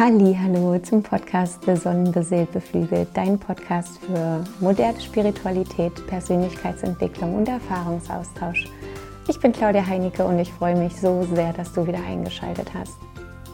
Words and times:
Hallo 0.00 0.78
zum 0.78 1.02
Podcast 1.02 1.66
Besonnenbeseelt 1.66 2.52
beflügelt, 2.52 3.08
dein 3.14 3.36
Podcast 3.36 3.98
für 3.98 4.44
moderne 4.60 5.00
Spiritualität, 5.00 5.92
Persönlichkeitsentwicklung 6.06 7.34
und 7.34 7.48
Erfahrungsaustausch. 7.48 8.66
Ich 9.26 9.40
bin 9.40 9.50
Claudia 9.50 9.84
Heinecke 9.84 10.24
und 10.24 10.38
ich 10.38 10.52
freue 10.52 10.76
mich 10.76 10.94
so 10.94 11.26
sehr, 11.34 11.52
dass 11.52 11.72
du 11.72 11.84
wieder 11.84 11.98
eingeschaltet 11.98 12.70
hast. 12.74 12.94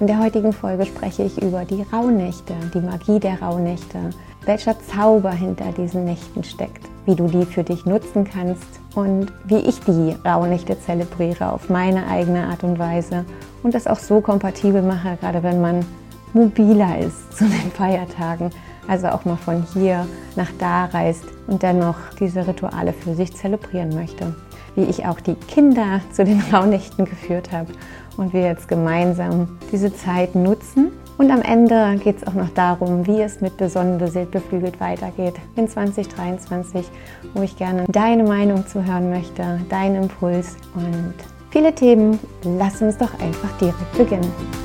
In 0.01 0.07
der 0.07 0.19
heutigen 0.23 0.53
Folge 0.53 0.85
spreche 0.85 1.23
ich 1.23 1.41
über 1.41 1.65
die 1.65 1.83
Rauhnächte, 1.91 2.53
die 2.75 2.81
Magie 2.81 3.19
der 3.19 3.41
Rauhnächte, 3.41 4.11
welcher 4.45 4.79
Zauber 4.81 5.33
hinter 5.33 5.73
diesen 5.73 6.05
Nächten 6.05 6.45
steckt, 6.45 6.85
wie 7.07 7.15
du 7.15 7.27
die 7.27 7.47
für 7.47 7.65
dich 7.65 7.87
nutzen 7.87 8.25
kannst 8.25 8.81
und 8.95 9.33
wie 9.47 9.61
ich 9.61 9.81
die 9.81 10.15
Rauhnächte 10.27 10.79
zelebriere 10.79 11.51
auf 11.51 11.71
meine 11.71 12.07
eigene 12.07 12.49
Art 12.49 12.65
und 12.65 12.79
Weise 12.79 13.25
und 13.63 13.75
das 13.75 13.87
auch 13.87 13.99
so 13.99 14.21
kompatibel 14.21 14.83
mache, 14.83 15.17
gerade 15.19 15.43
wenn 15.43 15.63
man 15.63 15.87
mobiler 16.35 16.99
ist 16.99 17.33
zu 17.37 17.45
den 17.45 17.71
Feiertagen, 17.73 18.51
also 18.87 19.09
auch 19.09 19.25
mal 19.25 19.37
von 19.37 19.65
hier 19.73 20.07
nach 20.37 20.51
da 20.59 20.87
reist 20.87 21.25
und 21.47 21.63
dennoch 21.63 21.97
diese 22.21 22.47
Rituale 22.47 22.93
für 22.93 23.15
sich 23.15 23.35
zelebrieren 23.35 23.95
möchte. 23.95 24.35
Wie 24.75 24.85
ich 24.85 25.07
auch 25.07 25.21
die 25.21 25.35
Kinder 25.35 26.01
zu 26.13 26.25
den 26.25 26.43
Rauhnächten 26.53 27.07
geführt 27.07 27.53
habe 27.53 27.73
und 28.17 28.33
wir 28.33 28.43
jetzt 28.43 28.69
gemeinsam 28.69 29.59
diese 29.73 29.95
Zeit 29.95 30.35
nutzen. 30.35 30.91
Und 31.17 31.31
am 31.31 31.43
Ende 31.43 31.97
geht 32.03 32.17
es 32.17 32.27
auch 32.27 32.35
noch 32.35 32.49
darum, 32.51 33.07
wie 33.07 33.23
es 33.23 33.41
mit 33.41 33.57
Besonnen 33.57 33.99
beseelt 33.99 34.33
beflügelt 34.33 34.81
weitergeht 34.81 35.35
in 35.55 35.69
2023, 35.69 36.85
wo 37.35 37.43
ich 37.43 37.57
gerne 37.57 37.85
deine 37.89 38.25
Meinung 38.25 38.67
zu 38.67 38.85
hören 38.85 39.11
möchte, 39.11 39.61
deinen 39.69 40.03
Impuls 40.03 40.57
und 40.75 41.15
viele 41.51 41.73
Themen. 41.73 42.19
Lass 42.43 42.83
uns 42.83 42.99
doch 42.99 43.13
einfach 43.21 43.57
direkt 43.59 43.97
beginnen. 43.97 44.64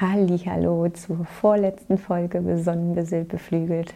Hallo 0.00 0.88
zur 0.88 1.26
vorletzten 1.26 1.98
Folge 1.98 2.40
Besonnen 2.40 2.94
beseelt 2.94 3.28
beflügelt 3.28 3.92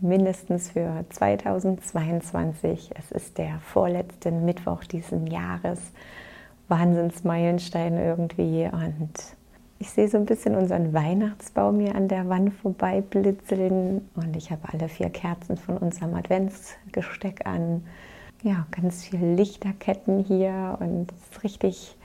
mindestens 0.00 0.72
für 0.72 1.04
2022. 1.10 2.90
Es 2.98 3.12
ist 3.12 3.38
der 3.38 3.60
vorletzte 3.60 4.32
Mittwoch 4.32 4.82
dieses 4.82 5.20
Jahres. 5.30 5.78
Wahnsinnsmeilenstein 6.66 7.98
irgendwie. 7.98 8.64
Und 8.64 9.12
ich 9.78 9.90
sehe 9.90 10.08
so 10.08 10.18
ein 10.18 10.26
bisschen 10.26 10.56
unseren 10.56 10.92
Weihnachtsbaum 10.92 11.78
hier 11.78 11.94
an 11.94 12.08
der 12.08 12.28
Wand 12.28 12.52
vorbei 12.54 13.00
blitzeln. 13.00 14.08
Und 14.16 14.34
ich 14.36 14.50
habe 14.50 14.62
alle 14.72 14.88
vier 14.88 15.10
Kerzen 15.10 15.56
von 15.56 15.76
unserem 15.76 16.14
Adventsgesteck 16.14 17.46
an. 17.46 17.84
Ja, 18.42 18.66
ganz 18.72 19.04
viele 19.04 19.36
Lichterketten 19.36 20.18
hier. 20.18 20.78
Und 20.80 21.12
es 21.12 21.30
ist 21.30 21.44
richtig, 21.44 21.96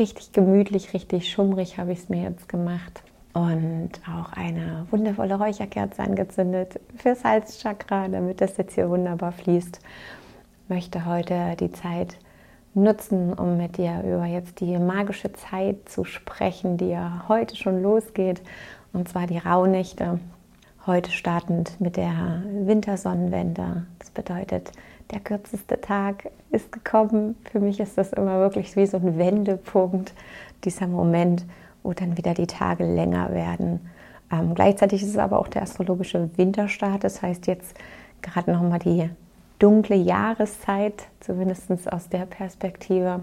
richtig 0.00 0.32
gemütlich, 0.32 0.94
richtig 0.94 1.30
schummrig 1.30 1.78
habe 1.78 1.92
ich 1.92 2.00
es 2.00 2.08
mir 2.08 2.22
jetzt 2.22 2.48
gemacht 2.48 3.02
und 3.34 3.90
auch 4.08 4.32
eine 4.32 4.86
wundervolle 4.90 5.34
Räucherkerze 5.34 6.02
angezündet 6.02 6.80
fürs 6.96 7.22
Halschakra, 7.22 8.08
damit 8.08 8.40
das 8.40 8.56
jetzt 8.56 8.74
hier 8.74 8.88
wunderbar 8.88 9.30
fließt. 9.30 9.78
Ich 10.64 10.70
möchte 10.70 11.04
heute 11.04 11.54
die 11.60 11.70
Zeit 11.70 12.16
nutzen, 12.72 13.34
um 13.34 13.58
mit 13.58 13.76
dir 13.76 14.02
über 14.02 14.24
jetzt 14.24 14.60
die 14.60 14.78
magische 14.78 15.32
Zeit 15.34 15.88
zu 15.88 16.04
sprechen, 16.04 16.78
die 16.78 16.88
ja 16.88 17.26
heute 17.28 17.54
schon 17.56 17.82
losgeht, 17.82 18.40
und 18.94 19.08
zwar 19.08 19.26
die 19.26 19.38
Rauhnächte. 19.38 20.18
Heute 20.86 21.10
startend 21.10 21.78
mit 21.78 21.98
der 21.98 22.42
Wintersonnenwende. 22.46 23.86
Das 23.98 24.10
bedeutet, 24.10 24.72
der 25.10 25.20
kürzeste 25.20 25.80
Tag 25.80 26.30
ist 26.50 26.72
gekommen. 26.72 27.36
Für 27.50 27.60
mich 27.60 27.80
ist 27.80 27.98
das 27.98 28.12
immer 28.12 28.38
wirklich 28.38 28.76
wie 28.76 28.86
so 28.86 28.98
ein 28.98 29.18
Wendepunkt, 29.18 30.14
dieser 30.64 30.86
Moment, 30.86 31.44
wo 31.82 31.92
dann 31.92 32.16
wieder 32.16 32.34
die 32.34 32.46
Tage 32.46 32.84
länger 32.84 33.32
werden. 33.32 33.80
Ähm, 34.32 34.54
gleichzeitig 34.54 35.02
ist 35.02 35.10
es 35.10 35.18
aber 35.18 35.38
auch 35.38 35.48
der 35.48 35.62
astrologische 35.62 36.30
Winterstart. 36.36 37.04
Das 37.04 37.22
heißt 37.22 37.46
jetzt 37.46 37.74
gerade 38.22 38.52
nochmal 38.52 38.78
die 38.78 39.10
dunkle 39.58 39.96
Jahreszeit, 39.96 41.04
zumindest 41.20 41.92
aus 41.92 42.08
der 42.08 42.26
Perspektive. 42.26 43.20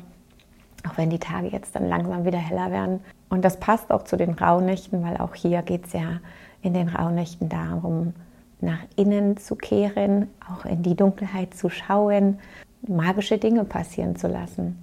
Auch 0.88 0.98
wenn 0.98 1.10
die 1.10 1.20
Tage 1.20 1.48
jetzt 1.48 1.76
dann 1.76 1.88
langsam 1.88 2.26
wieder 2.26 2.38
heller 2.38 2.72
werden. 2.72 3.00
Und 3.30 3.44
das 3.44 3.58
passt 3.58 3.92
auch 3.92 4.04
zu 4.04 4.16
den 4.16 4.32
Rauhnächten, 4.32 5.04
weil 5.04 5.18
auch 5.18 5.36
hier 5.36 5.62
geht 5.62 5.88
es 5.88 5.94
ja 5.94 6.20
in 6.62 6.74
den 6.74 6.88
Rauhnächten 6.90 7.50
darum, 7.50 8.14
nach 8.62 8.80
innen 8.96 9.38
zu 9.38 9.56
kehren, 9.56 10.30
auch 10.50 10.66
in 10.66 10.84
die 10.84 10.96
Dunkelheit 10.96 11.54
zu 11.54 11.70
schauen, 11.70 12.40
magische 12.88 13.38
Dinge 13.38 13.64
passieren 13.66 14.16
zu 14.16 14.28
lassen. 14.28 14.78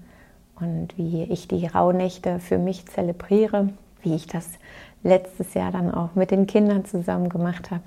Und 0.61 0.97
wie 0.97 1.25
ich 1.25 1.49
die 1.49 1.67
Rauhnächte 1.67 2.39
für 2.39 2.59
mich 2.59 2.87
zelebriere, 2.87 3.71
wie 4.03 4.15
ich 4.15 4.27
das 4.27 4.49
letztes 5.05 5.55
Jahr 5.55 5.71
dann 5.71 5.93
auch 5.93 6.15
mit 6.15 6.33
den 6.33 6.47
Kindern 6.47 6.85
zusammen 6.85 7.29
gemacht 7.29 7.71
habe, 7.71 7.83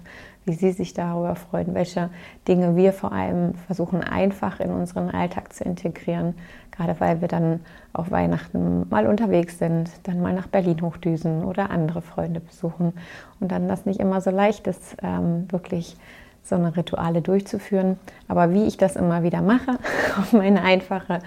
wie 0.45 0.53
sie 0.53 0.71
sich 0.71 0.93
darüber 0.93 1.35
freuen, 1.35 1.73
welche 1.73 2.09
Dinge 2.47 2.77
wir 2.77 2.93
vor 2.93 3.11
allem 3.11 3.53
versuchen 3.55 4.01
einfach 4.01 4.61
in 4.61 4.69
unseren 4.69 5.09
Alltag 5.09 5.51
zu 5.51 5.65
integrieren, 5.65 6.35
gerade 6.71 6.95
weil 6.99 7.19
wir 7.19 7.27
dann 7.27 7.59
auf 7.91 8.11
Weihnachten 8.11 8.87
mal 8.89 9.07
unterwegs 9.07 9.59
sind, 9.59 9.89
dann 10.03 10.21
mal 10.21 10.33
nach 10.33 10.47
Berlin 10.47 10.81
hochdüsen 10.81 11.43
oder 11.43 11.69
andere 11.69 12.01
Freunde 12.01 12.39
besuchen. 12.39 12.93
Und 13.41 13.51
dann 13.51 13.67
das 13.67 13.85
nicht 13.85 13.99
immer 13.99 14.21
so 14.21 14.29
leicht 14.29 14.67
ist, 14.67 14.95
ähm, 15.03 15.51
wirklich 15.51 15.97
so 16.43 16.55
eine 16.55 16.77
Rituale 16.77 17.21
durchzuführen. 17.21 17.99
Aber 18.29 18.53
wie 18.53 18.67
ich 18.67 18.77
das 18.77 18.95
immer 18.95 19.23
wieder 19.23 19.41
mache, 19.41 19.79
auf 20.17 20.31
meine 20.31 20.61
einfache 20.61 21.19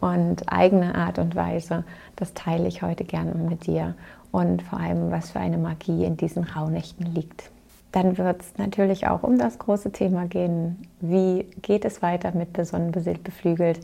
und 0.00 0.52
eigene 0.52 0.94
Art 0.94 1.18
und 1.18 1.34
Weise, 1.34 1.82
das 2.14 2.34
teile 2.34 2.68
ich 2.68 2.82
heute 2.82 3.02
gerne 3.02 3.34
mit 3.34 3.66
dir 3.66 3.94
und 4.32 4.62
vor 4.62 4.80
allem, 4.80 5.10
was 5.10 5.30
für 5.30 5.38
eine 5.38 5.58
Magie 5.58 6.04
in 6.04 6.16
diesen 6.16 6.42
Rauhnächten 6.42 7.14
liegt. 7.14 7.50
Dann 7.92 8.16
wird 8.16 8.40
es 8.40 8.56
natürlich 8.56 9.06
auch 9.06 9.22
um 9.22 9.38
das 9.38 9.58
große 9.58 9.92
Thema 9.92 10.26
gehen, 10.26 10.88
wie 11.00 11.44
geht 11.60 11.84
es 11.84 12.00
weiter 12.00 12.32
mit 12.34 12.54
Besonnen 12.54 12.90
beflügelt. 12.90 13.80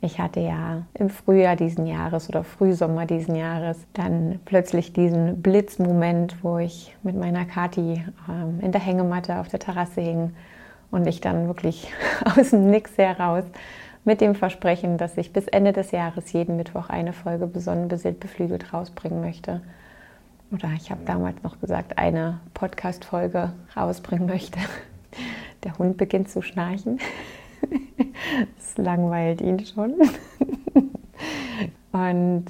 Ich 0.00 0.18
hatte 0.18 0.40
ja 0.40 0.86
im 0.94 1.10
Frühjahr 1.10 1.56
diesen 1.56 1.86
Jahres 1.86 2.30
oder 2.30 2.42
Frühsommer 2.42 3.04
diesen 3.04 3.36
Jahres 3.36 3.76
dann 3.92 4.40
plötzlich 4.46 4.94
diesen 4.94 5.42
Blitzmoment, 5.42 6.42
wo 6.42 6.56
ich 6.56 6.96
mit 7.02 7.16
meiner 7.16 7.44
Kati 7.44 8.02
ähm, 8.26 8.60
in 8.62 8.72
der 8.72 8.80
Hängematte 8.80 9.38
auf 9.38 9.48
der 9.48 9.60
Terrasse 9.60 10.00
hing 10.00 10.32
und 10.90 11.06
ich 11.06 11.20
dann 11.20 11.46
wirklich 11.46 11.92
aus 12.24 12.48
dem 12.50 12.70
Nix 12.70 12.96
heraus 12.96 13.44
mit 14.06 14.22
dem 14.22 14.34
Versprechen, 14.34 14.96
dass 14.96 15.18
ich 15.18 15.34
bis 15.34 15.46
Ende 15.48 15.74
des 15.74 15.90
Jahres 15.90 16.32
jeden 16.32 16.56
Mittwoch 16.56 16.88
eine 16.88 17.12
Folge 17.12 17.46
besonnen 17.46 17.88
beseelt 17.88 18.20
beflügelt 18.20 18.72
rausbringen 18.72 19.20
möchte. 19.20 19.60
Oder 20.52 20.70
ich 20.76 20.90
habe 20.90 21.04
damals 21.04 21.42
noch 21.42 21.60
gesagt, 21.60 21.98
eine 21.98 22.40
Podcast-Folge 22.54 23.52
rausbringen 23.76 24.26
möchte. 24.26 24.58
Der 25.64 25.78
Hund 25.78 25.96
beginnt 25.96 26.28
zu 26.28 26.42
schnarchen. 26.42 26.98
Das 28.56 28.76
langweilt 28.76 29.40
ihn 29.40 29.64
schon. 29.64 29.94
Und 31.92 32.46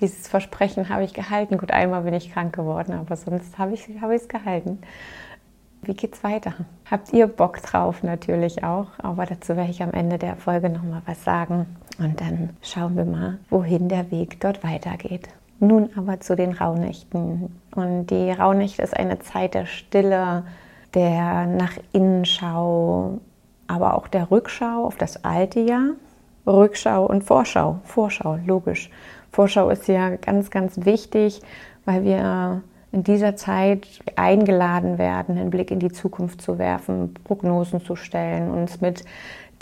dieses 0.00 0.28
Versprechen 0.28 0.88
habe 0.88 1.04
ich 1.04 1.14
gehalten. 1.14 1.58
Gut, 1.58 1.70
einmal 1.70 2.02
bin 2.02 2.14
ich 2.14 2.32
krank 2.32 2.54
geworden, 2.54 2.92
aber 2.92 3.16
sonst 3.16 3.58
habe 3.58 3.74
ich 3.74 3.88
es 3.88 4.00
hab 4.00 4.28
gehalten. 4.28 4.78
Wie 5.82 5.94
geht's 5.94 6.24
weiter? 6.24 6.54
Habt 6.90 7.12
ihr 7.12 7.26
Bock 7.26 7.62
drauf 7.62 8.02
natürlich 8.02 8.64
auch, 8.64 8.88
aber 8.98 9.26
dazu 9.26 9.56
werde 9.56 9.70
ich 9.70 9.82
am 9.82 9.92
Ende 9.92 10.16
der 10.16 10.36
Folge 10.36 10.70
nochmal 10.70 11.02
was 11.04 11.22
sagen 11.24 11.66
und 11.98 12.20
dann 12.20 12.50
schauen 12.62 12.96
wir 12.96 13.04
mal, 13.04 13.38
wohin 13.50 13.88
der 13.88 14.10
Weg 14.10 14.40
dort 14.40 14.64
weitergeht. 14.64 15.28
Nun 15.60 15.90
aber 15.96 16.20
zu 16.20 16.36
den 16.36 16.52
Rauhnächten. 16.52 17.60
Und 17.74 18.06
die 18.06 18.30
Rauhnächte 18.30 18.82
ist 18.82 18.96
eine 18.96 19.18
Zeit 19.20 19.54
der 19.54 19.66
Stille, 19.66 20.44
der 20.94 21.46
nach 21.46 21.72
Innenschau, 21.92 23.20
aber 23.66 23.96
auch 23.96 24.08
der 24.08 24.30
Rückschau 24.30 24.84
auf 24.84 24.96
das 24.96 25.24
alte 25.24 25.60
Jahr. 25.60 25.90
Rückschau 26.46 27.06
und 27.06 27.24
Vorschau. 27.24 27.80
Vorschau, 27.84 28.38
logisch. 28.44 28.90
Vorschau 29.30 29.70
ist 29.70 29.88
ja 29.88 30.16
ganz, 30.16 30.50
ganz 30.50 30.84
wichtig, 30.84 31.40
weil 31.84 32.04
wir 32.04 32.62
in 32.92 33.02
dieser 33.02 33.34
Zeit 33.34 33.88
eingeladen 34.14 34.98
werden, 34.98 35.36
einen 35.36 35.50
Blick 35.50 35.72
in 35.72 35.80
die 35.80 35.90
Zukunft 35.90 36.40
zu 36.40 36.58
werfen, 36.58 37.14
Prognosen 37.24 37.80
zu 37.80 37.96
stellen, 37.96 38.50
uns 38.50 38.80
mit 38.80 39.04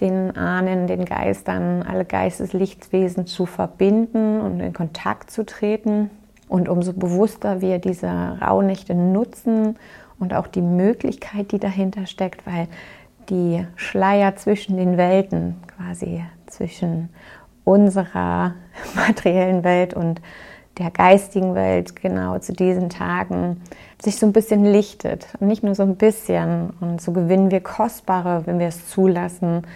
den 0.02 0.36
Ahnen, 0.36 0.86
den 0.86 1.04
Geistern, 1.04 1.82
alle 1.82 2.04
Geisteslichtwesen 2.04 3.26
zu 3.26 3.46
verbinden 3.46 4.40
und 4.40 4.60
in 4.60 4.72
Kontakt 4.72 5.30
zu 5.30 5.46
treten. 5.46 6.10
Und 6.48 6.68
umso 6.68 6.92
bewusster 6.92 7.62
wir 7.62 7.78
diese 7.78 8.08
Rauhnächte 8.08 8.94
nutzen 8.94 9.76
und 10.18 10.34
auch 10.34 10.48
die 10.48 10.60
Möglichkeit, 10.60 11.52
die 11.52 11.58
dahinter 11.58 12.06
steckt, 12.06 12.44
weil 12.46 12.68
die 13.30 13.64
Schleier 13.76 14.36
zwischen 14.36 14.76
den 14.76 14.96
Welten, 14.98 15.54
quasi 15.76 16.24
zwischen 16.46 17.08
unserer 17.64 18.54
materiellen 18.94 19.64
Welt 19.64 19.94
und 19.94 20.20
der 20.78 20.90
geistigen 20.90 21.54
Welt 21.54 21.96
genau 21.96 22.38
zu 22.38 22.52
diesen 22.52 22.88
Tagen 22.88 23.60
sich 24.00 24.18
so 24.18 24.26
ein 24.26 24.32
bisschen 24.32 24.64
lichtet. 24.64 25.28
Und 25.40 25.48
nicht 25.48 25.62
nur 25.62 25.74
so 25.74 25.82
ein 25.82 25.96
bisschen. 25.96 26.70
Und 26.80 27.00
so 27.00 27.12
gewinnen 27.12 27.50
wir 27.50 27.60
kostbare, 27.60 28.46
wenn 28.46 28.58
wir 28.58 28.68
es 28.68 28.88
zulassen, 28.88 29.66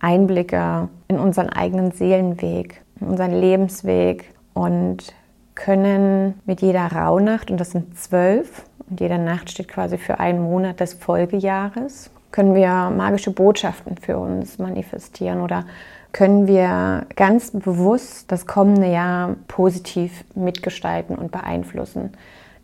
Einblicke 0.00 0.88
in 1.08 1.18
unseren 1.18 1.48
eigenen 1.48 1.90
Seelenweg. 1.90 2.82
unseren 3.00 3.32
Lebensweg 3.32 4.32
und 4.54 5.14
können 5.54 6.40
mit 6.46 6.62
jeder 6.62 6.86
Rauhnacht, 6.86 7.50
und 7.50 7.58
das 7.58 7.72
sind 7.72 7.98
zwölf, 7.98 8.64
und 8.88 9.00
jede 9.00 9.18
Nacht 9.18 9.50
steht 9.50 9.68
quasi 9.68 9.98
für 9.98 10.20
einen 10.20 10.42
Monat 10.42 10.80
des 10.80 10.94
Folgejahres, 10.94 12.10
können 12.30 12.54
wir 12.54 12.90
magische 12.90 13.30
Botschaften 13.30 13.96
für 13.96 14.18
uns 14.18 14.58
manifestieren 14.58 15.40
oder 15.40 15.64
können 16.12 16.46
wir 16.46 17.06
ganz 17.16 17.50
bewusst 17.50 18.30
das 18.32 18.46
kommende 18.46 18.90
Jahr 18.90 19.36
positiv 19.46 20.24
mitgestalten 20.34 21.16
und 21.16 21.30
beeinflussen, 21.30 22.12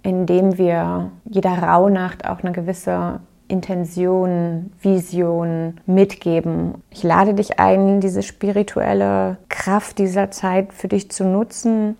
indem 0.02 0.58
wir 0.58 1.10
jeder 1.24 1.58
Rauhnacht 1.58 2.26
auch 2.26 2.40
eine 2.40 2.52
gewisse 2.52 3.20
Intention, 3.46 4.72
Vision 4.80 5.80
mitgeben. 5.86 6.82
Ich 6.90 7.02
lade 7.02 7.34
dich 7.34 7.58
ein, 7.58 8.00
diese 8.00 8.22
spirituelle 8.22 9.36
Kraft 9.48 9.98
dieser 9.98 10.30
Zeit 10.30 10.72
für 10.72 10.88
dich 10.88 11.10
zu 11.10 11.24
nutzen, 11.24 11.96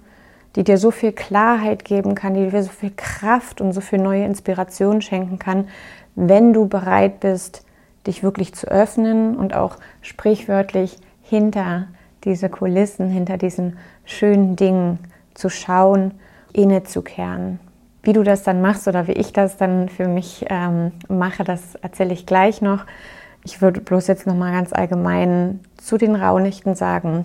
die 0.56 0.64
dir 0.64 0.78
so 0.78 0.90
viel 0.90 1.12
Klarheit 1.12 1.84
geben 1.84 2.14
kann, 2.14 2.34
die 2.34 2.48
dir 2.48 2.62
so 2.62 2.70
viel 2.70 2.92
Kraft 2.96 3.60
und 3.60 3.72
so 3.72 3.80
viel 3.80 3.98
neue 3.98 4.24
Inspiration 4.24 5.02
schenken 5.02 5.38
kann, 5.38 5.68
wenn 6.14 6.52
du 6.52 6.66
bereit 6.66 7.20
bist, 7.20 7.64
dich 8.06 8.22
wirklich 8.22 8.54
zu 8.54 8.66
öffnen 8.68 9.36
und 9.36 9.54
auch 9.54 9.76
sprichwörtlich 10.00 10.98
hinter 11.24 11.88
diese 12.24 12.48
Kulissen, 12.48 13.08
hinter 13.08 13.36
diesen 13.36 13.76
schönen 14.04 14.56
Dingen 14.56 14.98
zu 15.34 15.50
schauen, 15.50 16.12
innezukehren. 16.52 17.58
Wie 18.02 18.12
du 18.12 18.22
das 18.22 18.42
dann 18.42 18.60
machst 18.60 18.86
oder 18.86 19.08
wie 19.08 19.12
ich 19.12 19.32
das 19.32 19.56
dann 19.56 19.88
für 19.88 20.06
mich 20.06 20.46
ähm, 20.48 20.92
mache, 21.08 21.42
das 21.42 21.74
erzähle 21.76 22.12
ich 22.12 22.26
gleich 22.26 22.62
noch. 22.62 22.84
Ich 23.44 23.60
würde 23.60 23.80
bloß 23.80 24.06
jetzt 24.06 24.26
noch 24.26 24.36
mal 24.36 24.52
ganz 24.52 24.72
allgemein 24.72 25.60
zu 25.76 25.98
den 25.98 26.14
Rauhnächten 26.14 26.74
sagen. 26.74 27.24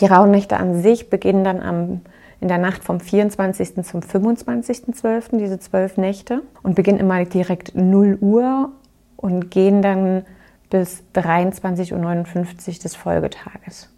Die 0.00 0.06
Rauhnächte 0.06 0.56
an 0.56 0.82
sich 0.82 1.08
beginnen 1.08 1.44
dann 1.44 1.60
am, 1.60 2.00
in 2.40 2.48
der 2.48 2.58
Nacht 2.58 2.84
vom 2.84 3.00
24. 3.00 3.84
zum 3.84 4.00
25.12., 4.00 5.38
diese 5.38 5.58
zwölf 5.58 5.96
Nächte, 5.96 6.42
und 6.62 6.74
beginnen 6.74 6.98
immer 6.98 7.24
direkt 7.24 7.74
0 7.74 8.18
Uhr 8.20 8.70
und 9.16 9.50
gehen 9.50 9.82
dann 9.82 10.24
bis 10.70 11.02
23.59 11.14 11.92
Uhr 11.94 12.82
des 12.82 12.96
Folgetages. 12.96 13.90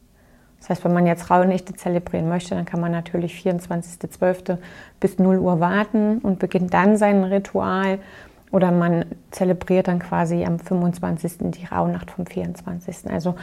Das 0.61 0.69
heißt, 0.69 0.85
wenn 0.85 0.93
man 0.93 1.07
jetzt 1.07 1.31
Rauhnächte 1.31 1.75
zelebrieren 1.75 2.29
möchte, 2.29 2.55
dann 2.55 2.67
kann 2.67 2.81
man 2.81 2.93
natürlich 2.93 3.35
24.12. 3.43 4.59
bis 5.01 5.19
0 5.19 5.39
Uhr 5.39 5.59
warten 5.59 6.19
und 6.19 6.39
beginnt 6.39 6.75
dann 6.75 6.97
sein 6.97 7.25
Ritual. 7.25 7.99
Oder 8.53 8.71
man 8.71 9.05
zelebriert 9.31 9.89
dann 9.89 10.01
quasi 10.01 10.45
am 10.45 10.59
25. 10.59 11.53
die 11.53 11.65
Rauhnacht 11.67 12.11
vom 12.11 12.27
24. 12.27 13.11
Also 13.11 13.37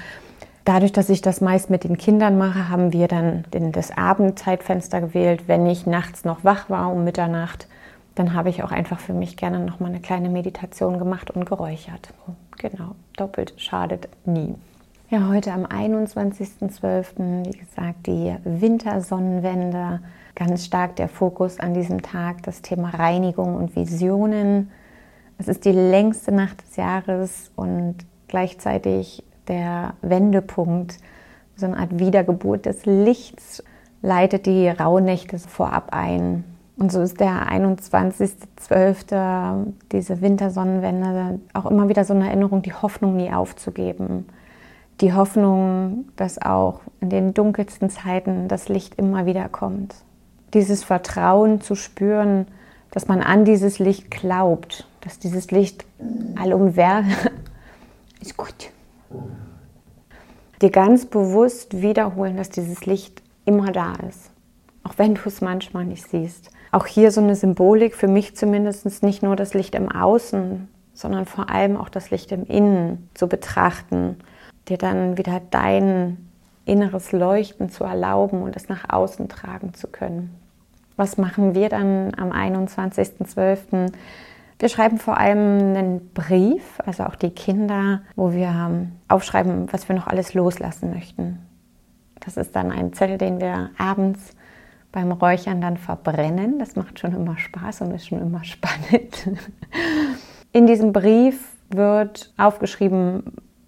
dadurch, 0.66 0.92
dass 0.92 1.10
ich 1.10 1.22
das 1.22 1.42
meist 1.42 1.70
mit 1.70 1.86
den 1.86 1.98
Kindern 1.98 2.38
mache, 2.38 2.70
haben 2.70 2.94
wir 2.94 3.08
dann 3.08 3.46
das 3.72 3.98
Abendzeitfenster 3.98 5.02
gewählt. 5.02 5.48
Wenn 5.48 5.66
ich 5.66 5.88
nachts 5.88 6.24
noch 6.26 6.44
wach 6.44 6.70
war 6.70 6.92
um 6.92 7.04
Mitternacht, 7.04 7.68
dann 8.16 8.34
habe 8.34 8.50
ich 8.50 8.64
auch 8.64 8.72
einfach 8.72 9.00
für 9.00 9.14
mich 9.14 9.38
gerne 9.38 9.60
noch 9.60 9.80
mal 9.80 9.88
eine 9.88 10.02
kleine 10.02 10.30
Meditation 10.30 11.00
gemacht 11.00 11.32
und 11.32 11.46
geräuchert. 11.46 12.14
Genau, 12.58 12.96
doppelt 13.16 13.54
schadet 13.58 14.10
nie. 14.26 14.56
Ja, 15.10 15.30
heute 15.30 15.54
am 15.54 15.66
21.12., 15.66 17.46
wie 17.46 17.58
gesagt, 17.58 18.08
die 18.08 18.36
Wintersonnenwende. 18.44 20.02
Ganz 20.36 20.66
stark 20.66 20.96
der 20.98 21.08
Fokus 21.08 21.60
an 21.60 21.74
diesem 21.74 22.02
Tag, 22.02 22.44
das 22.44 22.62
Thema 22.62 22.90
Reinigung 22.90 23.56
und 23.56 23.76
Visionen. 23.76 24.72
Es 25.38 25.48
ist 25.48 25.66
die 25.66 25.72
längste 25.72 26.32
Nacht 26.32 26.62
des 26.62 26.76
Jahres 26.76 27.52
und 27.56 27.96
gleichzeitig 28.28 29.24
der 29.48 29.94
Wendepunkt, 30.02 30.98
so 31.56 31.68
eine 31.68 31.78
Art 31.78 32.00
Wiedergeburt 32.00 32.66
des 32.66 32.86
Lichts, 32.86 33.64
leitet 34.02 34.46
die 34.46 34.68
Rauhnächte 34.68 35.40
vorab 35.40 35.94
ein. 35.94 36.44
Und 36.78 36.92
so 36.92 37.02
ist 37.02 37.20
der 37.20 37.52
21.12., 37.52 39.74
diese 39.92 40.22
Wintersonnenwende, 40.22 41.40
auch 41.54 41.66
immer 41.66 41.90
wieder 41.90 42.06
so 42.06 42.14
eine 42.14 42.28
Erinnerung, 42.28 42.62
die 42.62 42.74
Hoffnung 42.74 43.16
nie 43.16 43.32
aufzugeben 43.32 44.26
die 45.02 45.14
Hoffnung, 45.14 46.06
dass 46.16 46.42
auch 46.42 46.82
in 47.02 47.10
den 47.10 47.34
dunkelsten 47.34 47.90
Zeiten 47.90 48.48
das 48.48 48.70
Licht 48.70 48.96
immer 48.96 49.26
wieder 49.26 49.48
kommt. 49.50 49.96
Dieses 50.54 50.84
Vertrauen 50.84 51.62
zu 51.62 51.76
spüren, 51.76 52.48
dass 52.92 53.08
man 53.08 53.22
an 53.22 53.46
dieses 53.46 53.80
Licht 53.80 54.10
glaubt, 54.10 54.88
dass 55.02 55.20
dieses 55.20 55.52
Licht 55.52 55.86
allumwer 56.36 57.04
ist 58.22 58.38
gut. 58.38 58.72
Dir 60.62 60.72
ganz 60.72 61.06
bewusst 61.06 61.82
wiederholen, 61.82 62.38
dass 62.38 62.50
dieses 62.50 62.86
Licht 62.86 63.22
immer 63.46 63.72
da 63.72 63.94
ist, 64.10 64.32
auch 64.88 64.94
wenn 64.98 65.16
du 65.16 65.22
es 65.26 65.42
manchmal 65.42 65.86
nicht 65.86 66.08
siehst. 66.08 66.50
Auch 66.72 66.86
hier 66.86 67.12
so 67.12 67.22
eine 67.22 67.36
Symbolik 67.36 67.96
für 67.96 68.08
mich 68.08 68.36
zumindest 68.36 69.04
nicht 69.04 69.22
nur 69.22 69.36
das 69.36 69.54
Licht 69.54 69.76
im 69.76 69.92
Außen, 69.92 70.68
sondern 70.94 71.26
vor 71.26 71.50
allem 71.50 71.78
auch 71.78 71.90
das 71.90 72.10
Licht 72.10 72.32
im 72.32 72.46
Innen 72.46 73.10
zu 73.14 73.28
betrachten 73.28 74.18
dir 74.70 74.78
dann 74.78 75.18
wieder 75.18 75.42
dein 75.50 76.30
inneres 76.66 77.12
Leuchten 77.12 77.70
zu 77.70 77.84
erlauben 77.84 78.42
und 78.42 78.56
es 78.56 78.68
nach 78.68 78.90
außen 78.90 79.30
tragen 79.30 79.74
zu 79.74 79.88
können. 79.88 80.36
Was 80.98 81.18
machen 81.18 81.56
wir 81.56 81.70
dann 81.70 82.14
am 82.18 82.32
21.12.? 82.32 83.92
Wir 84.60 84.70
schreiben 84.70 84.98
vor 84.98 85.18
allem 85.18 85.76
einen 85.76 86.10
Brief, 86.14 86.80
also 86.86 87.04
auch 87.04 87.16
die 87.16 87.30
Kinder, 87.30 88.02
wo 88.16 88.34
wir 88.34 88.48
ähm, 88.48 88.94
aufschreiben, 89.08 89.72
was 89.72 89.88
wir 89.88 89.96
noch 89.96 90.08
alles 90.08 90.34
loslassen 90.34 90.92
möchten. 90.92 91.40
Das 92.20 92.36
ist 92.36 92.56
dann 92.56 92.72
ein 92.72 92.92
Zettel, 92.94 93.18
den 93.18 93.40
wir 93.40 93.70
abends 93.78 94.34
beim 94.92 95.12
Räuchern 95.12 95.62
dann 95.62 95.78
verbrennen. 95.78 96.60
Das 96.60 96.76
macht 96.76 97.00
schon 97.00 97.14
immer 97.14 97.38
Spaß 97.38 97.82
und 97.82 97.92
ist 97.92 98.08
schon 98.08 98.22
immer 98.22 98.44
spannend. 98.44 99.30
In 100.52 100.68
diesem 100.68 100.94
Brief 100.94 101.56
wird 101.70 102.34
aufgeschrieben, 102.38 103.24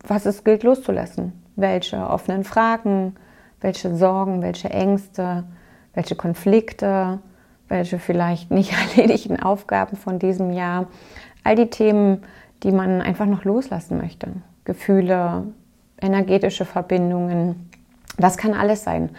was 0.07 0.25
es 0.25 0.43
gilt 0.43 0.63
loszulassen. 0.63 1.33
Welche 1.55 1.97
offenen 1.97 2.43
Fragen, 2.43 3.15
welche 3.61 3.95
Sorgen, 3.95 4.41
welche 4.41 4.69
Ängste, 4.69 5.43
welche 5.93 6.15
Konflikte, 6.15 7.19
welche 7.67 7.99
vielleicht 7.99 8.51
nicht 8.51 8.73
erledigten 8.97 9.39
Aufgaben 9.39 9.97
von 9.97 10.19
diesem 10.19 10.51
Jahr. 10.53 10.87
All 11.43 11.55
die 11.55 11.69
Themen, 11.69 12.23
die 12.63 12.71
man 12.71 13.01
einfach 13.01 13.25
noch 13.25 13.43
loslassen 13.43 13.97
möchte. 13.97 14.27
Gefühle, 14.65 15.47
energetische 16.01 16.65
Verbindungen. 16.65 17.69
Das 18.17 18.37
kann 18.37 18.53
alles 18.53 18.83
sein. 18.83 19.09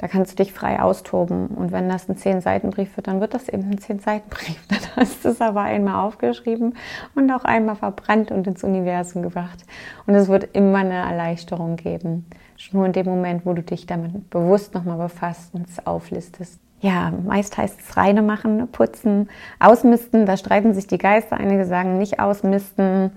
Da 0.00 0.08
kannst 0.08 0.32
du 0.32 0.42
dich 0.42 0.54
frei 0.54 0.80
austoben. 0.80 1.48
Und 1.48 1.72
wenn 1.72 1.90
das 1.90 2.08
ein 2.08 2.16
Zehn-Seiten-Brief 2.16 2.96
wird, 2.96 3.06
dann 3.06 3.20
wird 3.20 3.34
das 3.34 3.50
eben 3.50 3.70
ein 3.70 3.76
Zehn-Seiten-Brief. 3.76 4.58
Dann 4.68 4.78
hast 4.96 5.22
du 5.22 5.28
es 5.28 5.42
aber 5.42 5.60
einmal 5.60 6.06
aufgeschrieben 6.06 6.74
und 7.14 7.30
auch 7.30 7.44
einmal 7.44 7.76
verbrannt 7.76 8.30
und 8.30 8.46
ins 8.46 8.64
Universum 8.64 9.20
gebracht. 9.20 9.62
Und 10.06 10.14
es 10.14 10.28
wird 10.28 10.56
immer 10.56 10.78
eine 10.78 10.94
Erleichterung 10.94 11.76
geben. 11.76 12.24
Nur 12.72 12.86
in 12.86 12.92
dem 12.92 13.04
Moment, 13.04 13.44
wo 13.44 13.52
du 13.52 13.62
dich 13.62 13.84
damit 13.84 14.30
bewusst 14.30 14.72
nochmal 14.72 14.96
befasst 14.96 15.52
und 15.54 15.68
es 15.68 15.86
auflistest. 15.86 16.58
Ja, 16.80 17.12
meist 17.26 17.58
heißt 17.58 17.78
es 17.78 17.96
reine 17.98 18.22
machen, 18.22 18.68
putzen, 18.68 19.28
ausmisten. 19.58 20.24
Da 20.24 20.38
streiten 20.38 20.72
sich 20.72 20.86
die 20.86 20.96
Geister. 20.96 21.36
Einige 21.36 21.66
sagen 21.66 21.98
nicht 21.98 22.20
ausmisten, 22.20 23.10